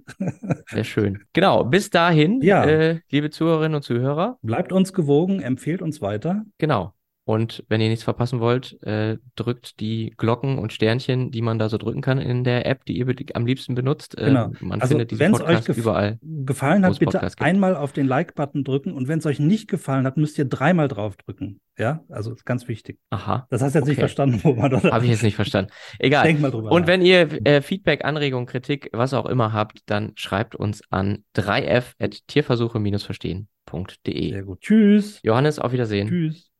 sehr 0.70 0.84
schön. 0.84 1.22
Genau, 1.32 1.64
bis 1.64 1.90
dahin, 1.90 2.40
Ja. 2.42 2.64
äh, 2.64 3.00
liebe 3.10 3.30
Zuhörerinnen 3.30 3.76
und 3.76 3.82
Zuhörer, 3.82 4.38
Bleibt 4.42 4.72
uns 4.72 4.92
gewogen, 4.92 5.40
empfehlt 5.40 5.82
uns 5.82 6.00
weiter. 6.02 6.44
genau. 6.58 6.92
Und 7.26 7.64
wenn 7.68 7.80
ihr 7.80 7.88
nichts 7.88 8.04
verpassen 8.04 8.38
wollt, 8.40 8.76
äh, 8.82 9.16
drückt 9.34 9.80
die 9.80 10.12
Glocken 10.18 10.58
und 10.58 10.74
Sternchen, 10.74 11.30
die 11.30 11.40
man 11.40 11.58
da 11.58 11.70
so 11.70 11.78
drücken 11.78 12.02
kann 12.02 12.18
in 12.18 12.44
der 12.44 12.66
App, 12.66 12.84
die 12.84 12.98
ihr 12.98 13.06
am 13.32 13.46
liebsten 13.46 13.74
benutzt. 13.74 14.18
Äh, 14.18 14.26
Genau. 14.26 14.52
Man 14.60 14.82
Also, 14.82 14.92
findet 14.92 15.10
diesen 15.10 15.20
wenn's 15.20 15.40
euch 15.40 15.46
Podcast 15.46 15.70
gef- 15.70 15.78
überall. 15.78 16.18
Gefallen 16.22 16.82
Wo 16.82 16.88
hat, 16.88 16.98
bitte 16.98 17.22
einmal 17.38 17.76
auf 17.76 17.92
den 17.92 18.06
Like-Button 18.06 18.62
drücken 18.62 18.92
und 18.92 19.08
wenn 19.08 19.20
es 19.20 19.26
euch 19.26 19.38
nicht 19.40 19.68
gefallen 19.68 20.04
hat, 20.06 20.18
müsst 20.18 20.36
ihr 20.38 20.44
dreimal 20.44 20.86
drauf 20.88 21.16
drücken. 21.16 21.60
Ja, 21.78 22.04
also 22.10 22.32
ist 22.34 22.44
ganz 22.44 22.68
wichtig. 22.68 22.98
Aha, 23.10 23.46
Das 23.50 23.62
hast 23.62 23.74
du 23.74 23.78
jetzt 23.78 23.86
nicht 23.88 23.94
Okay. 23.98 24.02
verstanden, 24.02 24.40
Roman, 24.44 24.74
oder? 24.74 24.92
habe 24.92 25.04
ich 25.06 25.10
jetzt 25.10 25.22
nicht 25.22 25.36
verstanden. 25.36 25.70
Egal. 25.98 26.24
Denk 26.24 26.40
mal 26.40 26.50
drüber 26.50 26.70
Und 26.72 26.82
nach. 26.82 26.88
wenn 26.88 27.00
ihr 27.02 27.28
äh, 27.46 27.62
Feedback, 27.62 28.04
Anregungen, 28.04 28.44
Kritik, 28.46 28.90
was 28.92 29.14
auch 29.14 29.24
immer 29.26 29.52
habt, 29.54 29.78
dann 29.86 30.12
schreibt 30.16 30.54
uns 30.56 30.82
an 30.90 31.24
3f.tierversuche-verstehen.de. 31.36 34.30
Sehr 34.32 34.42
gut. 34.42 34.60
Tschüss. 34.60 35.20
Johannes, 35.22 35.58
auf 35.58 35.72
Wiedersehen. 35.72 36.08
Tschüss. 36.08 36.50